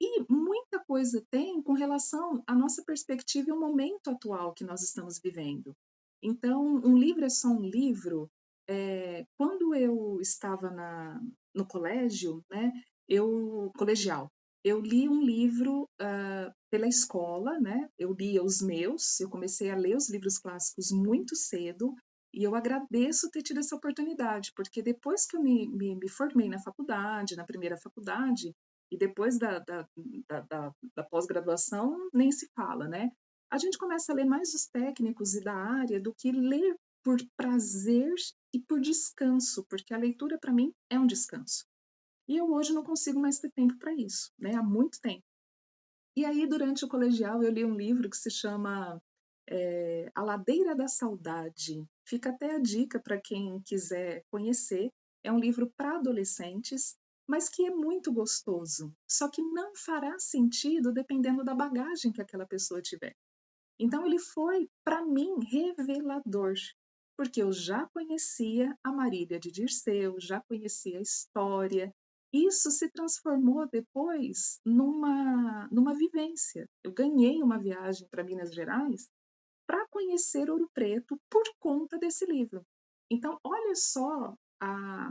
E 0.00 0.24
muita 0.32 0.78
coisa 0.86 1.24
tem 1.30 1.60
com 1.60 1.72
relação 1.72 2.42
à 2.46 2.54
nossa 2.54 2.84
perspectiva 2.84 3.50
e 3.50 3.52
o 3.52 3.58
momento 3.58 4.08
atual 4.08 4.54
que 4.54 4.64
nós 4.64 4.82
estamos 4.82 5.18
vivendo. 5.18 5.74
Então, 6.22 6.76
um 6.84 6.96
livro 6.96 7.24
é 7.24 7.28
só 7.28 7.48
um 7.48 7.60
livro. 7.60 8.30
É, 8.68 9.26
quando 9.36 9.74
eu 9.74 10.20
estava 10.20 10.70
na, 10.70 11.20
no 11.54 11.66
colégio, 11.66 12.44
né, 12.50 12.72
eu 13.08 13.72
colegial, 13.76 14.30
eu 14.64 14.80
li 14.80 15.08
um 15.08 15.22
livro 15.22 15.84
uh, 16.00 16.52
pela 16.70 16.86
escola, 16.86 17.58
né? 17.58 17.88
Eu 17.98 18.12
lia 18.12 18.42
os 18.42 18.60
meus. 18.60 19.18
Eu 19.20 19.30
comecei 19.30 19.70
a 19.70 19.76
ler 19.76 19.96
os 19.96 20.10
livros 20.10 20.38
clássicos 20.38 20.90
muito 20.90 21.34
cedo 21.36 21.94
e 22.32 22.44
eu 22.44 22.54
agradeço 22.54 23.30
ter 23.30 23.42
tido 23.42 23.60
essa 23.60 23.76
oportunidade, 23.76 24.52
porque 24.54 24.82
depois 24.82 25.26
que 25.26 25.36
eu 25.36 25.42
me, 25.42 25.68
me, 25.68 25.96
me 25.96 26.08
formei 26.08 26.48
na 26.48 26.58
faculdade, 26.58 27.36
na 27.36 27.44
primeira 27.44 27.76
faculdade, 27.76 28.54
e 28.90 28.96
depois 28.96 29.38
da, 29.38 29.58
da, 29.58 29.86
da, 30.28 30.40
da, 30.40 30.72
da 30.96 31.04
pós-graduação, 31.04 32.08
nem 32.12 32.30
se 32.30 32.48
fala, 32.54 32.88
né? 32.88 33.10
a 33.50 33.56
gente 33.56 33.78
começa 33.78 34.12
a 34.12 34.14
ler 34.14 34.26
mais 34.26 34.52
os 34.54 34.66
técnicos 34.66 35.34
e 35.34 35.42
da 35.42 35.54
área 35.54 36.00
do 36.00 36.14
que 36.14 36.30
ler 36.30 36.76
por 37.02 37.18
prazer 37.36 38.12
e 38.52 38.60
por 38.60 38.80
descanso, 38.80 39.64
porque 39.68 39.94
a 39.94 39.98
leitura 39.98 40.38
para 40.38 40.52
mim 40.52 40.72
é 40.90 40.98
um 40.98 41.06
descanso. 41.06 41.64
E 42.28 42.36
eu 42.36 42.52
hoje 42.52 42.74
não 42.74 42.84
consigo 42.84 43.18
mais 43.18 43.38
ter 43.38 43.50
tempo 43.52 43.76
para 43.78 43.94
isso, 43.94 44.30
né? 44.38 44.54
Há 44.54 44.62
muito 44.62 45.00
tempo. 45.00 45.24
E 46.14 46.26
aí, 46.26 46.46
durante 46.46 46.84
o 46.84 46.88
colegial, 46.88 47.42
eu 47.42 47.50
li 47.50 47.64
um 47.64 47.74
livro 47.74 48.10
que 48.10 48.16
se 48.16 48.30
chama 48.30 49.00
é, 49.50 50.10
A 50.14 50.22
Ladeira 50.22 50.74
da 50.74 50.86
Saudade. 50.86 51.84
Fica 52.04 52.30
até 52.30 52.54
a 52.54 52.58
dica 52.58 53.00
para 53.00 53.20
quem 53.20 53.60
quiser 53.62 54.22
conhecer. 54.30 54.90
É 55.24 55.32
um 55.32 55.38
livro 55.38 55.70
para 55.76 55.96
adolescentes, 55.96 56.96
mas 57.26 57.48
que 57.48 57.66
é 57.66 57.70
muito 57.70 58.12
gostoso. 58.12 58.92
Só 59.08 59.28
que 59.28 59.42
não 59.42 59.74
fará 59.74 60.18
sentido 60.18 60.92
dependendo 60.92 61.44
da 61.44 61.54
bagagem 61.54 62.12
que 62.12 62.22
aquela 62.22 62.46
pessoa 62.46 62.82
tiver. 62.82 63.14
Então 63.78 64.04
ele 64.04 64.18
foi, 64.18 64.68
para 64.84 65.04
mim, 65.04 65.36
revelador, 65.50 66.54
porque 67.16 67.42
eu 67.42 67.52
já 67.52 67.88
conhecia 67.88 68.76
a 68.82 68.92
Marília 68.92 69.38
de 69.38 69.50
Dirceu, 69.50 70.16
já 70.18 70.42
conhecia 70.48 70.98
a 70.98 71.02
história. 71.02 71.92
Isso 72.32 72.70
se 72.70 72.90
transformou 72.90 73.68
depois 73.68 74.60
numa, 74.64 75.68
numa 75.70 75.94
vivência. 75.94 76.68
Eu 76.84 76.92
ganhei 76.92 77.42
uma 77.42 77.58
viagem 77.58 78.06
para 78.10 78.24
Minas 78.24 78.52
Gerais 78.52 79.08
conhecer 80.08 80.50
Ouro 80.50 80.70
Preto 80.72 81.20
por 81.28 81.44
conta 81.58 81.98
desse 81.98 82.24
livro. 82.24 82.64
Então, 83.10 83.38
olha 83.44 83.74
só 83.74 84.34
a, 84.58 85.10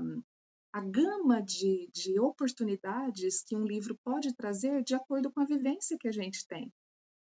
a 0.73 0.81
gama 0.81 1.41
de, 1.41 1.87
de 1.93 2.19
oportunidades 2.19 3.43
que 3.43 3.55
um 3.55 3.63
livro 3.63 3.95
pode 4.03 4.33
trazer 4.33 4.83
de 4.83 4.95
acordo 4.95 5.31
com 5.31 5.39
a 5.39 5.45
vivência 5.45 5.97
que 5.99 6.07
a 6.07 6.11
gente 6.11 6.47
tem. 6.47 6.71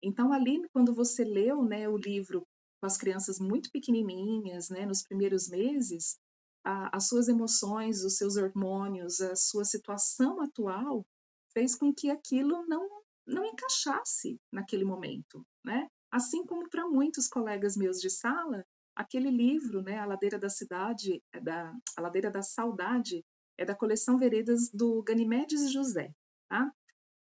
Então, 0.02 0.32
ali, 0.32 0.66
quando 0.72 0.94
você 0.94 1.22
leu 1.22 1.62
né, 1.62 1.86
o 1.86 1.98
livro 1.98 2.46
com 2.80 2.86
as 2.86 2.96
crianças 2.96 3.38
muito 3.38 3.70
pequenininhas, 3.70 4.70
né, 4.70 4.86
nos 4.86 5.02
primeiros 5.02 5.48
meses, 5.48 6.18
a, 6.64 6.96
as 6.96 7.08
suas 7.08 7.28
emoções, 7.28 8.04
os 8.04 8.16
seus 8.16 8.36
hormônios, 8.36 9.20
a 9.20 9.36
sua 9.36 9.64
situação 9.64 10.40
atual 10.40 11.04
fez 11.52 11.74
com 11.74 11.92
que 11.92 12.10
aquilo 12.10 12.66
não, 12.66 13.02
não 13.26 13.44
encaixasse 13.44 14.38
naquele 14.50 14.84
momento, 14.84 15.44
né? 15.64 15.88
Assim 16.10 16.44
como 16.46 16.68
para 16.68 16.88
muitos 16.88 17.28
colegas 17.28 17.76
meus 17.76 18.00
de 18.00 18.10
sala, 18.10 18.64
aquele 18.94 19.30
livro, 19.30 19.82
né, 19.82 19.98
A 19.98 20.06
Ladeira 20.06 20.38
da 20.38 20.48
Cidade, 20.48 21.22
é 21.32 21.40
da, 21.40 21.72
A 21.96 22.00
Ladeira 22.00 22.30
da 22.30 22.42
Saudade, 22.42 23.24
é 23.58 23.64
da 23.64 23.74
coleção 23.74 24.18
Veredas 24.18 24.70
do 24.70 25.02
Ganimedes 25.02 25.70
José, 25.70 26.10
tá? 26.48 26.70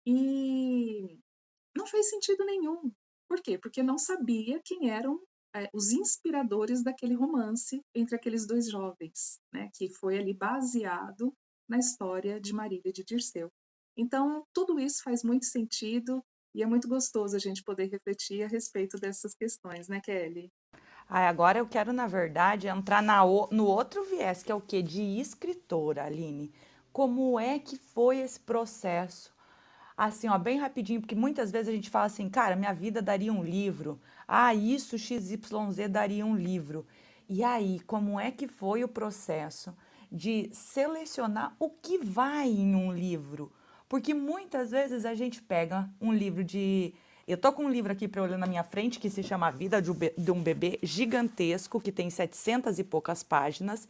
E 0.06 1.18
não 1.76 1.86
fez 1.86 2.10
sentido 2.10 2.44
nenhum. 2.44 2.92
Por 3.28 3.40
quê? 3.40 3.58
Porque 3.58 3.82
não 3.82 3.98
sabia 3.98 4.60
quem 4.64 4.90
eram 4.90 5.20
é, 5.54 5.68
os 5.72 5.92
inspiradores 5.92 6.82
daquele 6.82 7.14
romance 7.14 7.80
entre 7.94 8.14
aqueles 8.14 8.46
dois 8.46 8.68
jovens, 8.68 9.40
né, 9.52 9.70
que 9.74 9.88
foi 9.88 10.18
ali 10.18 10.34
baseado 10.34 11.32
na 11.68 11.78
história 11.78 12.40
de 12.40 12.52
Marília 12.52 12.92
de 12.92 13.04
Dirceu. 13.04 13.50
Então, 13.96 14.44
tudo 14.52 14.78
isso 14.78 15.02
faz 15.02 15.22
muito 15.22 15.46
sentido 15.46 16.22
e 16.54 16.62
é 16.62 16.66
muito 16.66 16.88
gostoso 16.88 17.34
a 17.36 17.38
gente 17.38 17.62
poder 17.62 17.90
refletir 17.90 18.44
a 18.44 18.48
respeito 18.48 18.98
dessas 18.98 19.34
questões, 19.34 19.88
né, 19.88 20.00
Kelly? 20.00 20.52
Ah, 21.08 21.28
agora 21.28 21.58
eu 21.58 21.66
quero, 21.66 21.92
na 21.92 22.06
verdade, 22.06 22.68
entrar 22.68 23.02
na, 23.02 23.22
no 23.50 23.66
outro 23.66 24.04
viés, 24.04 24.42
que 24.42 24.50
é 24.50 24.54
o 24.54 24.60
que? 24.60 24.82
De 24.82 25.02
escritora, 25.20 26.04
Aline. 26.04 26.52
Como 26.92 27.38
é 27.38 27.58
que 27.58 27.76
foi 27.76 28.18
esse 28.18 28.40
processo 28.40 29.34
assim, 29.96 30.28
ó, 30.28 30.36
bem 30.38 30.58
rapidinho, 30.58 31.00
porque 31.00 31.14
muitas 31.14 31.50
vezes 31.50 31.68
a 31.68 31.72
gente 31.72 31.90
fala 31.90 32.06
assim, 32.06 32.28
cara, 32.28 32.56
minha 32.56 32.72
vida 32.72 33.00
daria 33.00 33.32
um 33.32 33.42
livro. 33.42 34.00
Ah, 34.26 34.54
isso 34.54 34.98
XYZ 34.98 35.88
daria 35.90 36.26
um 36.26 36.36
livro. 36.36 36.86
E 37.28 37.42
aí, 37.42 37.80
como 37.80 38.18
é 38.18 38.30
que 38.30 38.46
foi 38.46 38.84
o 38.84 38.88
processo 38.88 39.74
de 40.10 40.50
selecionar 40.52 41.54
o 41.58 41.70
que 41.70 41.98
vai 41.98 42.48
em 42.48 42.74
um 42.74 42.92
livro? 42.92 43.52
Porque 43.94 44.12
muitas 44.12 44.72
vezes 44.72 45.04
a 45.04 45.14
gente 45.14 45.40
pega 45.40 45.88
um 46.00 46.12
livro 46.12 46.42
de. 46.42 46.92
Eu 47.28 47.38
tô 47.38 47.52
com 47.52 47.66
um 47.66 47.70
livro 47.70 47.92
aqui 47.92 48.08
para 48.08 48.24
olhar 48.24 48.36
na 48.36 48.44
minha 48.44 48.64
frente 48.64 48.98
que 48.98 49.08
se 49.08 49.22
chama 49.22 49.46
A 49.46 49.52
Vida 49.52 49.80
de 49.80 50.32
um 50.32 50.42
Bebê 50.42 50.80
Gigantesco, 50.82 51.80
que 51.80 51.92
tem 51.92 52.10
700 52.10 52.80
e 52.80 52.82
poucas 52.82 53.22
páginas. 53.22 53.86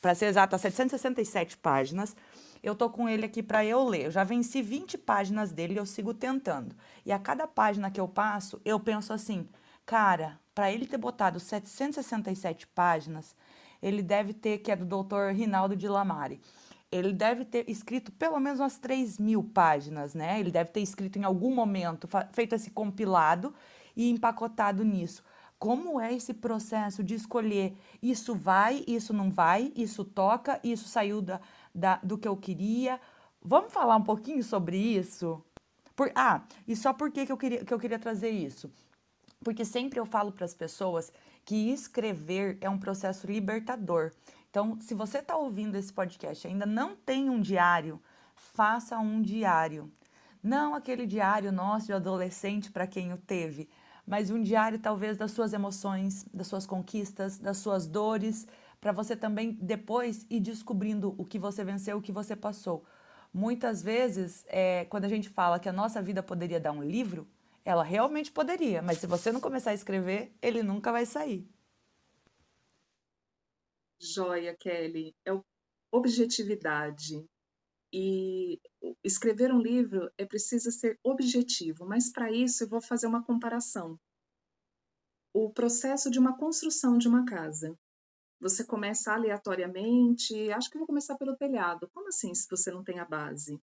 Para 0.00 0.14
ser 0.14 0.28
exato, 0.28 0.58
767 0.58 1.58
páginas. 1.58 2.16
Eu 2.62 2.74
tô 2.74 2.88
com 2.88 3.06
ele 3.06 3.26
aqui 3.26 3.42
para 3.42 3.62
eu 3.62 3.86
ler. 3.86 4.06
Eu 4.06 4.10
já 4.10 4.24
venci 4.24 4.62
20 4.62 4.96
páginas 4.96 5.52
dele 5.52 5.74
e 5.74 5.76
eu 5.76 5.84
sigo 5.84 6.14
tentando. 6.14 6.74
E 7.04 7.12
a 7.12 7.18
cada 7.18 7.46
página 7.46 7.90
que 7.90 8.00
eu 8.00 8.08
passo, 8.08 8.58
eu 8.64 8.80
penso 8.80 9.12
assim, 9.12 9.46
cara, 9.84 10.40
para 10.54 10.72
ele 10.72 10.86
ter 10.86 10.96
botado 10.96 11.38
767 11.38 12.66
páginas, 12.68 13.36
ele 13.82 14.00
deve 14.00 14.32
ter, 14.32 14.56
que 14.56 14.72
é 14.72 14.76
do 14.76 14.86
Dr. 14.86 15.34
Rinaldo 15.34 15.76
de 15.76 15.86
Lamare, 15.86 16.40
ele 16.90 17.12
deve 17.12 17.44
ter 17.44 17.68
escrito 17.68 18.10
pelo 18.12 18.38
menos 18.40 18.60
umas 18.60 18.78
3 18.78 19.18
mil 19.18 19.42
páginas, 19.42 20.14
né? 20.14 20.40
Ele 20.40 20.50
deve 20.50 20.70
ter 20.70 20.80
escrito 20.80 21.18
em 21.18 21.24
algum 21.24 21.54
momento, 21.54 22.08
feito 22.32 22.54
esse 22.54 22.70
compilado 22.70 23.54
e 23.96 24.10
empacotado 24.10 24.84
nisso. 24.84 25.22
Como 25.58 26.00
é 26.00 26.14
esse 26.14 26.32
processo 26.32 27.02
de 27.02 27.14
escolher 27.14 27.76
isso 28.00 28.34
vai, 28.34 28.84
isso 28.86 29.12
não 29.12 29.30
vai, 29.30 29.72
isso 29.74 30.04
toca, 30.04 30.60
isso 30.62 30.88
saiu 30.88 31.20
da, 31.20 31.40
da, 31.74 31.96
do 31.96 32.16
que 32.16 32.28
eu 32.28 32.36
queria. 32.36 33.00
Vamos 33.42 33.72
falar 33.72 33.96
um 33.96 34.02
pouquinho 34.02 34.42
sobre 34.42 34.76
isso? 34.76 35.42
Por, 35.96 36.12
ah, 36.14 36.42
e 36.66 36.76
só 36.76 36.92
por 36.92 37.10
que, 37.10 37.26
que, 37.26 37.32
eu 37.32 37.36
queria, 37.36 37.64
que 37.64 37.74
eu 37.74 37.78
queria 37.78 37.98
trazer 37.98 38.30
isso? 38.30 38.70
Porque 39.42 39.64
sempre 39.64 39.98
eu 39.98 40.06
falo 40.06 40.30
para 40.30 40.44
as 40.44 40.54
pessoas 40.54 41.12
que 41.44 41.72
escrever 41.72 42.56
é 42.60 42.70
um 42.70 42.78
processo 42.78 43.26
libertador. 43.26 44.12
Então, 44.50 44.80
se 44.80 44.94
você 44.94 45.18
está 45.18 45.36
ouvindo 45.36 45.76
esse 45.76 45.92
podcast 45.92 46.46
e 46.46 46.50
ainda 46.50 46.64
não 46.64 46.96
tem 46.96 47.28
um 47.28 47.40
diário, 47.40 48.00
faça 48.34 48.98
um 48.98 49.20
diário. 49.20 49.92
Não 50.42 50.74
aquele 50.74 51.06
diário 51.06 51.52
nosso 51.52 51.86
de 51.86 51.92
adolescente 51.92 52.70
para 52.70 52.86
quem 52.86 53.12
o 53.12 53.18
teve, 53.18 53.68
mas 54.06 54.30
um 54.30 54.40
diário 54.40 54.78
talvez 54.78 55.16
das 55.18 55.32
suas 55.32 55.52
emoções, 55.52 56.24
das 56.32 56.46
suas 56.46 56.64
conquistas, 56.64 57.38
das 57.38 57.58
suas 57.58 57.86
dores, 57.86 58.46
para 58.80 58.92
você 58.92 59.14
também 59.14 59.52
depois 59.60 60.24
ir 60.30 60.40
descobrindo 60.40 61.14
o 61.18 61.24
que 61.24 61.38
você 61.38 61.62
venceu, 61.62 61.98
o 61.98 62.02
que 62.02 62.12
você 62.12 62.34
passou. 62.34 62.84
Muitas 63.34 63.82
vezes, 63.82 64.46
é, 64.48 64.86
quando 64.86 65.04
a 65.04 65.08
gente 65.08 65.28
fala 65.28 65.58
que 65.58 65.68
a 65.68 65.72
nossa 65.72 66.00
vida 66.00 66.22
poderia 66.22 66.58
dar 66.58 66.72
um 66.72 66.82
livro, 66.82 67.28
ela 67.64 67.82
realmente 67.82 68.32
poderia, 68.32 68.80
mas 68.80 68.98
se 68.98 69.06
você 69.06 69.30
não 69.30 69.40
começar 69.40 69.72
a 69.72 69.74
escrever, 69.74 70.34
ele 70.40 70.62
nunca 70.62 70.90
vai 70.90 71.04
sair. 71.04 71.46
Joia, 74.00 74.56
Kelly. 74.56 75.14
É 75.26 75.32
objetividade. 75.92 77.24
E 77.92 78.60
escrever 79.02 79.52
um 79.52 79.60
livro 79.60 80.10
é 80.18 80.26
preciso 80.26 80.70
ser 80.70 80.98
objetivo, 81.02 81.86
mas 81.86 82.12
para 82.12 82.30
isso 82.30 82.64
eu 82.64 82.68
vou 82.68 82.82
fazer 82.82 83.06
uma 83.06 83.24
comparação. 83.24 83.98
O 85.32 85.50
processo 85.50 86.10
de 86.10 86.18
uma 86.18 86.36
construção 86.36 86.98
de 86.98 87.08
uma 87.08 87.24
casa. 87.24 87.74
Você 88.40 88.64
começa 88.64 89.12
aleatoriamente, 89.12 90.50
acho 90.52 90.70
que 90.70 90.78
vou 90.78 90.86
começar 90.86 91.16
pelo 91.16 91.36
telhado. 91.36 91.88
Como 91.92 92.08
assim, 92.08 92.34
se 92.34 92.46
você 92.48 92.70
não 92.70 92.84
tem 92.84 92.98
a 93.00 93.04
base? 93.04 93.58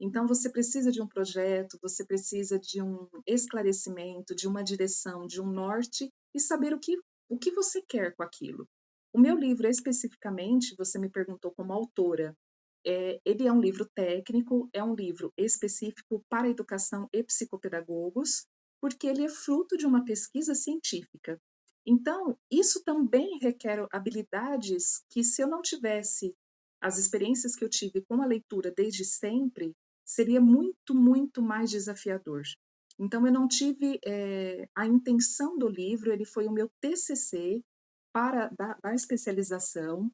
Então, 0.00 0.26
você 0.26 0.50
precisa 0.50 0.90
de 0.90 1.00
um 1.00 1.06
projeto, 1.06 1.78
você 1.80 2.04
precisa 2.04 2.58
de 2.58 2.82
um 2.82 3.06
esclarecimento, 3.26 4.34
de 4.34 4.48
uma 4.48 4.64
direção, 4.64 5.26
de 5.26 5.40
um 5.40 5.46
norte 5.46 6.10
e 6.34 6.40
saber 6.40 6.74
o 6.74 6.80
que, 6.80 6.98
o 7.28 7.38
que 7.38 7.50
você 7.50 7.82
quer 7.82 8.14
com 8.16 8.22
aquilo. 8.22 8.66
O 9.12 9.18
meu 9.18 9.36
livro, 9.36 9.66
especificamente, 9.66 10.74
você 10.78 10.98
me 10.98 11.10
perguntou 11.10 11.50
como 11.50 11.72
autora, 11.72 12.36
é, 12.86 13.20
ele 13.24 13.46
é 13.46 13.52
um 13.52 13.60
livro 13.60 13.88
técnico, 13.94 14.68
é 14.72 14.82
um 14.82 14.94
livro 14.94 15.32
específico 15.36 16.24
para 16.28 16.48
educação 16.48 17.08
e 17.12 17.22
psicopedagogos, 17.22 18.46
porque 18.80 19.08
ele 19.08 19.24
é 19.24 19.28
fruto 19.28 19.76
de 19.76 19.84
uma 19.84 20.04
pesquisa 20.04 20.54
científica. 20.54 21.40
Então, 21.84 22.38
isso 22.50 22.84
também 22.84 23.38
requer 23.40 23.84
habilidades 23.92 25.02
que, 25.10 25.24
se 25.24 25.42
eu 25.42 25.48
não 25.48 25.60
tivesse 25.60 26.34
as 26.80 26.96
experiências 26.96 27.56
que 27.56 27.64
eu 27.64 27.68
tive 27.68 28.02
com 28.02 28.22
a 28.22 28.26
leitura 28.26 28.72
desde 28.74 29.04
sempre, 29.04 29.74
seria 30.04 30.40
muito, 30.40 30.94
muito 30.94 31.42
mais 31.42 31.68
desafiador. 31.70 32.42
Então, 32.98 33.26
eu 33.26 33.32
não 33.32 33.48
tive 33.48 33.98
é, 34.04 34.68
a 34.74 34.86
intenção 34.86 35.58
do 35.58 35.68
livro, 35.68 36.12
ele 36.12 36.24
foi 36.24 36.46
o 36.46 36.52
meu 36.52 36.70
TCC 36.80 37.60
para 38.12 38.48
da, 38.48 38.76
da 38.82 38.94
especialização, 38.94 40.10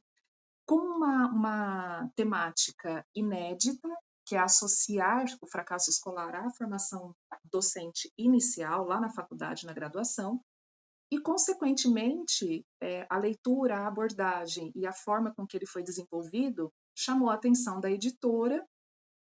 com 0.67 0.77
uma, 0.77 1.31
uma 1.31 2.11
temática 2.17 3.05
inédita, 3.15 3.89
que 4.27 4.35
é 4.35 4.39
associar 4.39 5.25
o 5.41 5.47
fracasso 5.47 5.89
escolar 5.89 6.35
à 6.35 6.51
formação 6.51 7.15
docente 7.45 8.13
inicial, 8.19 8.85
lá 8.85 9.01
na 9.01 9.09
faculdade, 9.09 9.67
na 9.67 9.73
graduação, 9.73 10.41
e, 11.11 11.21
consequentemente, 11.21 12.67
é, 12.83 13.07
a 13.09 13.17
leitura, 13.17 13.79
a 13.79 13.87
abordagem 13.87 14.73
e 14.75 14.85
a 14.85 14.93
forma 14.93 15.33
com 15.33 15.47
que 15.47 15.57
ele 15.57 15.67
foi 15.67 15.83
desenvolvido 15.83 16.73
chamou 16.97 17.31
a 17.31 17.35
atenção 17.35 17.79
da 17.79 17.91
editora, 17.91 18.67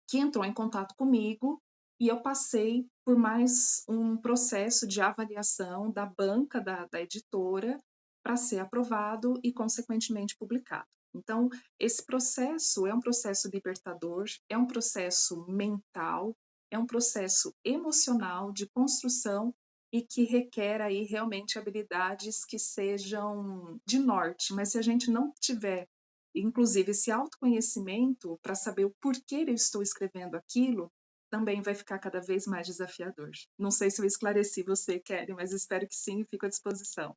que 0.09 0.19
entrou 0.19 0.45
em 0.45 0.53
contato 0.53 0.95
comigo 0.97 1.63
e 2.01 2.09
eu 2.09 2.21
passei 2.21 2.85
por 3.05 3.17
mais 3.17 3.85
um 3.89 4.17
processo 4.17 4.89
de 4.89 5.01
avaliação 5.01 5.93
da 5.93 6.07
banca 6.07 6.61
da, 6.61 6.87
da 6.87 7.01
editora 7.01 7.79
para 8.23 8.37
ser 8.37 8.59
aprovado 8.59 9.35
e, 9.43 9.53
consequentemente, 9.53 10.37
publicado. 10.37 10.87
Então, 11.15 11.49
esse 11.79 12.05
processo 12.05 12.87
é 12.87 12.95
um 12.95 13.01
processo 13.01 13.49
libertador, 13.53 14.27
é 14.49 14.57
um 14.57 14.67
processo 14.67 15.45
mental, 15.49 16.37
é 16.71 16.79
um 16.79 16.87
processo 16.87 17.53
emocional 17.65 18.53
de 18.53 18.69
construção 18.69 19.53
e 19.93 20.03
que 20.03 20.25
requer 20.25 20.81
aí 20.81 21.03
realmente 21.03 21.59
habilidades 21.59 22.45
que 22.45 22.59
sejam 22.59 23.81
de 23.85 23.99
norte. 23.99 24.55
Mas 24.55 24.71
se 24.71 24.79
a 24.79 24.83
gente 24.83 25.11
não 25.11 25.33
tiver, 25.41 25.89
inclusive, 26.35 26.93
esse 26.93 27.11
autoconhecimento 27.11 28.39
para 28.41 28.55
saber 28.55 28.85
o 28.85 28.95
porquê 29.01 29.45
eu 29.49 29.55
estou 29.55 29.83
escrevendo 29.83 30.37
aquilo, 30.37 30.93
também 31.29 31.61
vai 31.61 31.75
ficar 31.75 31.99
cada 31.99 32.21
vez 32.21 32.47
mais 32.47 32.67
desafiador. 32.67 33.31
Não 33.59 33.71
sei 33.71 33.91
se 33.91 34.01
eu 34.01 34.05
esclareci 34.05 34.63
você, 34.63 34.99
Kelly, 34.99 35.33
mas 35.33 35.53
espero 35.53 35.87
que 35.89 35.95
sim 35.95 36.25
fico 36.25 36.47
à 36.47 36.49
disposição. 36.49 37.17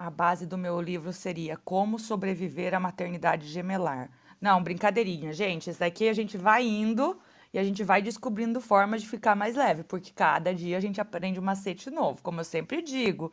A 0.00 0.08
base 0.08 0.46
do 0.46 0.56
meu 0.56 0.80
livro 0.80 1.12
seria 1.12 1.58
Como 1.58 1.98
Sobreviver 1.98 2.72
à 2.72 2.80
Maternidade 2.80 3.46
Gemelar. 3.46 4.08
Não, 4.40 4.62
brincadeirinha, 4.62 5.30
gente. 5.30 5.68
Isso 5.68 5.78
daqui 5.78 6.08
a 6.08 6.14
gente 6.14 6.38
vai 6.38 6.66
indo 6.66 7.20
e 7.52 7.58
a 7.58 7.62
gente 7.62 7.84
vai 7.84 8.00
descobrindo 8.00 8.62
formas 8.62 9.02
de 9.02 9.08
ficar 9.08 9.36
mais 9.36 9.56
leve, 9.56 9.84
porque 9.84 10.10
cada 10.10 10.54
dia 10.54 10.78
a 10.78 10.80
gente 10.80 11.02
aprende 11.02 11.38
um 11.38 11.42
macete 11.42 11.90
novo. 11.90 12.22
Como 12.22 12.40
eu 12.40 12.44
sempre 12.44 12.80
digo, 12.80 13.30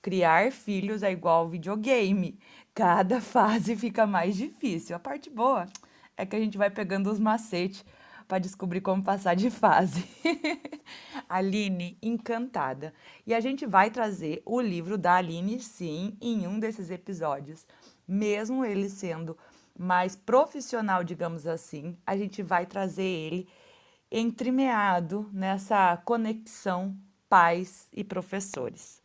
criar 0.00 0.52
filhos 0.52 1.02
é 1.02 1.10
igual 1.10 1.48
videogame. 1.48 2.38
Cada 2.72 3.18
fase 3.20 3.74
fica 3.74 4.06
mais 4.06 4.36
difícil. 4.36 4.94
A 4.94 5.00
parte 5.00 5.28
boa 5.28 5.66
é 6.16 6.24
que 6.24 6.36
a 6.36 6.38
gente 6.38 6.56
vai 6.56 6.70
pegando 6.70 7.10
os 7.10 7.18
macetes 7.18 7.84
para 8.26 8.38
descobrir 8.38 8.80
como 8.80 9.02
passar 9.02 9.34
de 9.34 9.50
fase. 9.50 10.04
Aline, 11.28 11.98
encantada. 12.02 12.92
E 13.26 13.34
a 13.34 13.40
gente 13.40 13.66
vai 13.66 13.90
trazer 13.90 14.42
o 14.44 14.60
livro 14.60 14.98
da 14.98 15.16
Aline, 15.16 15.60
sim, 15.60 16.16
em 16.20 16.46
um 16.46 16.58
desses 16.58 16.90
episódios. 16.90 17.66
Mesmo 18.06 18.64
ele 18.64 18.88
sendo 18.88 19.36
mais 19.78 20.14
profissional, 20.14 21.02
digamos 21.02 21.46
assim, 21.46 21.96
a 22.06 22.16
gente 22.16 22.42
vai 22.42 22.64
trazer 22.66 23.02
ele 23.02 23.48
entremeado 24.10 25.28
nessa 25.32 25.96
conexão 26.04 26.96
pais 27.28 27.88
e 27.92 28.04
professores. 28.04 29.02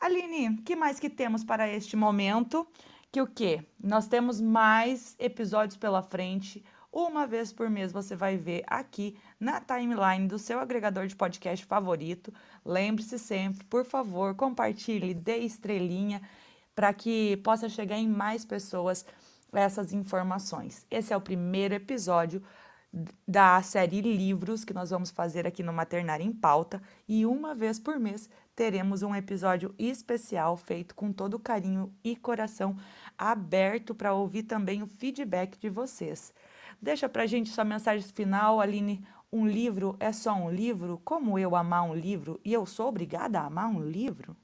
Aline, 0.00 0.62
que 0.62 0.74
mais 0.74 0.98
que 0.98 1.10
temos 1.10 1.44
para 1.44 1.68
este 1.68 1.94
momento? 1.94 2.66
Que 3.12 3.20
o 3.20 3.26
quê? 3.26 3.66
Nós 3.78 4.06
temos 4.06 4.40
mais 4.40 5.14
episódios 5.18 5.76
pela 5.76 6.02
frente 6.02 6.64
uma 6.92 7.26
vez 7.26 7.52
por 7.52 7.70
mês 7.70 7.92
você 7.92 8.16
vai 8.16 8.36
ver 8.36 8.64
aqui 8.66 9.16
na 9.38 9.60
timeline 9.60 10.26
do 10.26 10.38
seu 10.38 10.58
agregador 10.58 11.06
de 11.06 11.14
podcast 11.14 11.64
favorito. 11.64 12.32
Lembre-se 12.64 13.18
sempre, 13.18 13.64
por 13.64 13.84
favor, 13.84 14.34
compartilhe, 14.34 15.14
dê 15.14 15.38
estrelinha 15.38 16.20
para 16.74 16.92
que 16.92 17.36
possa 17.38 17.68
chegar 17.68 17.96
em 17.96 18.08
mais 18.08 18.44
pessoas 18.44 19.04
essas 19.52 19.92
informações. 19.92 20.86
Esse 20.90 21.12
é 21.12 21.16
o 21.16 21.20
primeiro 21.20 21.74
episódio 21.74 22.42
da 23.26 23.62
série 23.62 24.00
Livros 24.00 24.64
que 24.64 24.74
nós 24.74 24.90
vamos 24.90 25.10
fazer 25.10 25.46
aqui 25.46 25.62
no 25.62 25.72
Maternário 25.72 26.26
em 26.26 26.32
Pauta 26.32 26.82
e 27.08 27.24
uma 27.24 27.54
vez 27.54 27.78
por 27.78 28.00
mês 28.00 28.28
teremos 28.56 29.02
um 29.02 29.14
episódio 29.14 29.72
especial 29.78 30.56
feito 30.56 30.94
com 30.94 31.12
todo 31.12 31.38
carinho 31.38 31.94
e 32.02 32.16
coração 32.16 32.76
aberto 33.16 33.94
para 33.94 34.12
ouvir 34.12 34.42
também 34.42 34.82
o 34.82 34.88
feedback 34.88 35.56
de 35.56 35.68
vocês. 35.68 36.32
Deixa 36.80 37.10
pra 37.10 37.26
gente 37.26 37.50
sua 37.50 37.64
mensagem 37.64 38.08
final, 38.08 38.58
Aline. 38.58 39.06
Um 39.30 39.46
livro 39.46 39.96
é 40.00 40.12
só 40.12 40.32
um 40.32 40.50
livro? 40.50 40.98
Como 41.04 41.38
eu 41.38 41.54
amar 41.54 41.82
um 41.82 41.94
livro? 41.94 42.40
E 42.42 42.52
eu 42.52 42.64
sou 42.64 42.88
obrigada 42.88 43.38
a 43.38 43.46
amar 43.46 43.68
um 43.68 43.82
livro? 43.82 44.34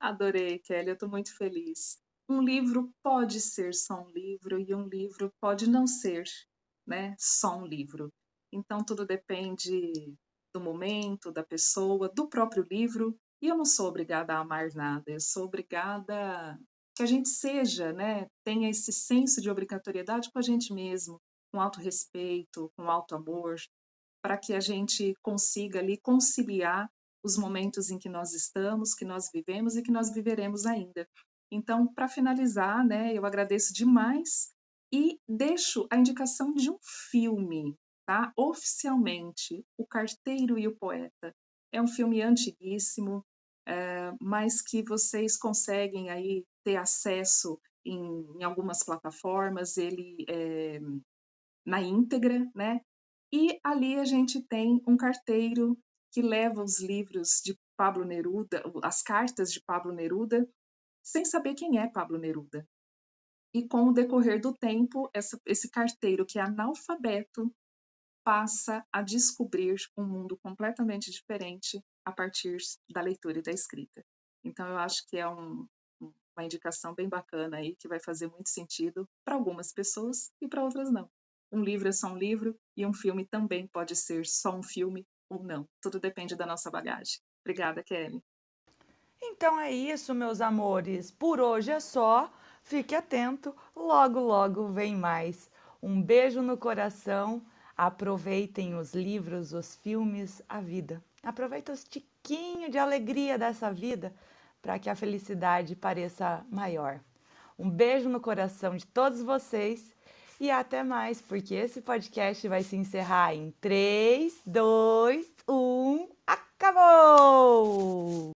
Adorei, 0.00 0.58
Kelly. 0.58 0.88
Eu 0.88 0.94
estou 0.94 1.08
muito 1.08 1.36
feliz. 1.36 1.98
Um 2.28 2.42
livro 2.42 2.92
pode 3.02 3.40
ser 3.40 3.72
só 3.72 4.02
um 4.02 4.10
livro 4.10 4.58
e 4.58 4.74
um 4.74 4.88
livro 4.88 5.32
pode 5.40 5.70
não 5.70 5.86
ser, 5.86 6.24
né? 6.84 7.14
Só 7.18 7.56
um 7.56 7.66
livro. 7.66 8.12
Então 8.52 8.84
tudo 8.84 9.06
depende 9.06 10.14
do 10.52 10.60
momento, 10.60 11.30
da 11.30 11.44
pessoa, 11.44 12.08
do 12.08 12.28
próprio 12.28 12.66
livro. 12.68 13.16
E 13.40 13.46
eu 13.46 13.56
não 13.56 13.64
sou 13.64 13.88
obrigada 13.88 14.34
a 14.34 14.40
amar 14.40 14.72
nada. 14.74 15.04
Eu 15.06 15.20
sou 15.20 15.44
obrigada 15.44 16.58
que 16.94 17.02
a 17.02 17.06
gente 17.06 17.28
seja, 17.28 17.92
né, 17.92 18.26
tenha 18.44 18.70
esse 18.70 18.92
senso 18.92 19.40
de 19.40 19.50
obrigatoriedade 19.50 20.30
com 20.30 20.38
a 20.38 20.42
gente 20.42 20.72
mesmo, 20.72 21.20
com 21.52 21.60
alto 21.60 21.80
respeito, 21.80 22.70
com 22.76 22.90
alto 22.90 23.14
amor, 23.14 23.56
para 24.22 24.38
que 24.38 24.54
a 24.54 24.60
gente 24.60 25.14
consiga 25.22 25.80
ali 25.80 25.98
conciliar 25.98 26.88
os 27.24 27.36
momentos 27.36 27.90
em 27.90 27.98
que 27.98 28.08
nós 28.08 28.32
estamos, 28.32 28.94
que 28.94 29.04
nós 29.04 29.30
vivemos 29.32 29.76
e 29.76 29.82
que 29.82 29.90
nós 29.90 30.12
viveremos 30.12 30.66
ainda. 30.66 31.08
Então, 31.50 31.86
para 31.86 32.08
finalizar, 32.08 32.84
né, 32.86 33.12
eu 33.12 33.24
agradeço 33.24 33.72
demais 33.72 34.52
e 34.92 35.18
deixo 35.28 35.86
a 35.90 35.96
indicação 35.96 36.52
de 36.54 36.70
um 36.70 36.78
filme, 37.10 37.76
tá? 38.06 38.32
Oficialmente, 38.36 39.64
O 39.78 39.86
Carteiro 39.86 40.58
e 40.58 40.68
o 40.68 40.76
Poeta. 40.76 41.34
É 41.72 41.82
um 41.82 41.88
filme 41.88 42.22
antiguíssimo, 42.22 43.24
é, 43.66 44.12
mas 44.20 44.60
que 44.60 44.82
vocês 44.82 45.36
conseguem 45.36 46.10
aí 46.10 46.44
ter 46.64 46.76
acesso 46.76 47.60
em, 47.84 48.38
em 48.38 48.44
algumas 48.44 48.82
plataformas, 48.82 49.76
ele 49.76 50.24
é, 50.28 50.80
na 51.66 51.80
íntegra, 51.80 52.50
né? 52.54 52.80
E 53.32 53.58
ali 53.64 53.98
a 53.98 54.04
gente 54.04 54.42
tem 54.42 54.82
um 54.86 54.96
carteiro 54.96 55.76
que 56.12 56.22
leva 56.22 56.62
os 56.62 56.80
livros 56.80 57.40
de 57.44 57.58
Pablo 57.76 58.04
Neruda, 58.04 58.62
as 58.82 59.02
cartas 59.02 59.52
de 59.52 59.60
Pablo 59.60 59.92
Neruda, 59.92 60.48
sem 61.02 61.24
saber 61.24 61.54
quem 61.54 61.78
é 61.78 61.88
Pablo 61.88 62.18
Neruda. 62.18 62.66
E 63.52 63.66
com 63.66 63.88
o 63.88 63.92
decorrer 63.92 64.40
do 64.40 64.52
tempo, 64.52 65.10
essa, 65.12 65.40
esse 65.46 65.70
carteiro 65.70 66.24
que 66.26 66.38
é 66.38 66.42
analfabeto 66.42 67.52
passa 68.24 68.84
a 68.92 69.02
descobrir 69.02 69.76
um 69.96 70.04
mundo 70.04 70.38
completamente 70.38 71.10
diferente 71.10 71.82
a 72.04 72.12
partir 72.12 72.58
da 72.90 73.00
leitura 73.00 73.38
e 73.38 73.42
da 73.42 73.50
escrita. 73.50 74.04
Então, 74.44 74.68
eu 74.68 74.78
acho 74.78 75.06
que 75.08 75.16
é 75.16 75.28
um, 75.28 75.66
uma 76.00 76.44
indicação 76.44 76.94
bem 76.94 77.08
bacana 77.08 77.56
aí 77.58 77.76
que 77.76 77.88
vai 77.88 78.00
fazer 78.00 78.28
muito 78.28 78.50
sentido 78.50 79.08
para 79.24 79.34
algumas 79.34 79.72
pessoas 79.72 80.30
e 80.40 80.48
para 80.48 80.62
outras 80.62 80.90
não. 80.90 81.08
Um 81.50 81.62
livro 81.62 81.88
é 81.88 81.92
só 81.92 82.08
um 82.08 82.18
livro 82.18 82.58
e 82.76 82.84
um 82.84 82.92
filme 82.92 83.24
também 83.24 83.66
pode 83.68 83.94
ser 83.94 84.26
só 84.26 84.54
um 84.54 84.62
filme 84.62 85.06
ou 85.30 85.42
não. 85.42 85.68
Tudo 85.80 86.00
depende 86.00 86.34
da 86.34 86.44
nossa 86.44 86.70
bagagem. 86.70 87.20
Obrigada, 87.44 87.82
Kelly. 87.82 88.22
Então 89.22 89.58
é 89.58 89.70
isso, 89.70 90.14
meus 90.14 90.40
amores. 90.40 91.10
Por 91.10 91.40
hoje 91.40 91.70
é 91.70 91.80
só. 91.80 92.32
Fique 92.62 92.94
atento, 92.94 93.54
logo, 93.76 94.18
logo 94.18 94.68
vem 94.68 94.96
mais. 94.96 95.50
Um 95.82 96.02
beijo 96.02 96.42
no 96.42 96.56
coração. 96.56 97.44
Aproveitem 97.76 98.74
os 98.74 98.94
livros, 98.94 99.52
os 99.52 99.74
filmes, 99.74 100.42
a 100.48 100.60
vida. 100.60 101.02
Aproveita 101.24 101.72
os 101.72 101.84
tiquinhos 101.84 102.70
de 102.70 102.78
alegria 102.78 103.38
dessa 103.38 103.72
vida 103.72 104.14
para 104.60 104.78
que 104.78 104.90
a 104.90 104.94
felicidade 104.94 105.74
pareça 105.74 106.44
maior. 106.50 107.00
Um 107.58 107.70
beijo 107.70 108.08
no 108.08 108.20
coração 108.20 108.76
de 108.76 108.86
todos 108.86 109.22
vocês 109.22 109.94
e 110.40 110.50
até 110.50 110.82
mais, 110.82 111.22
porque 111.22 111.54
esse 111.54 111.80
podcast 111.80 112.46
vai 112.48 112.62
se 112.62 112.76
encerrar 112.76 113.34
em 113.34 113.52
3, 113.60 114.42
2, 114.46 115.26
1. 115.48 116.08
Acabou! 116.26 118.33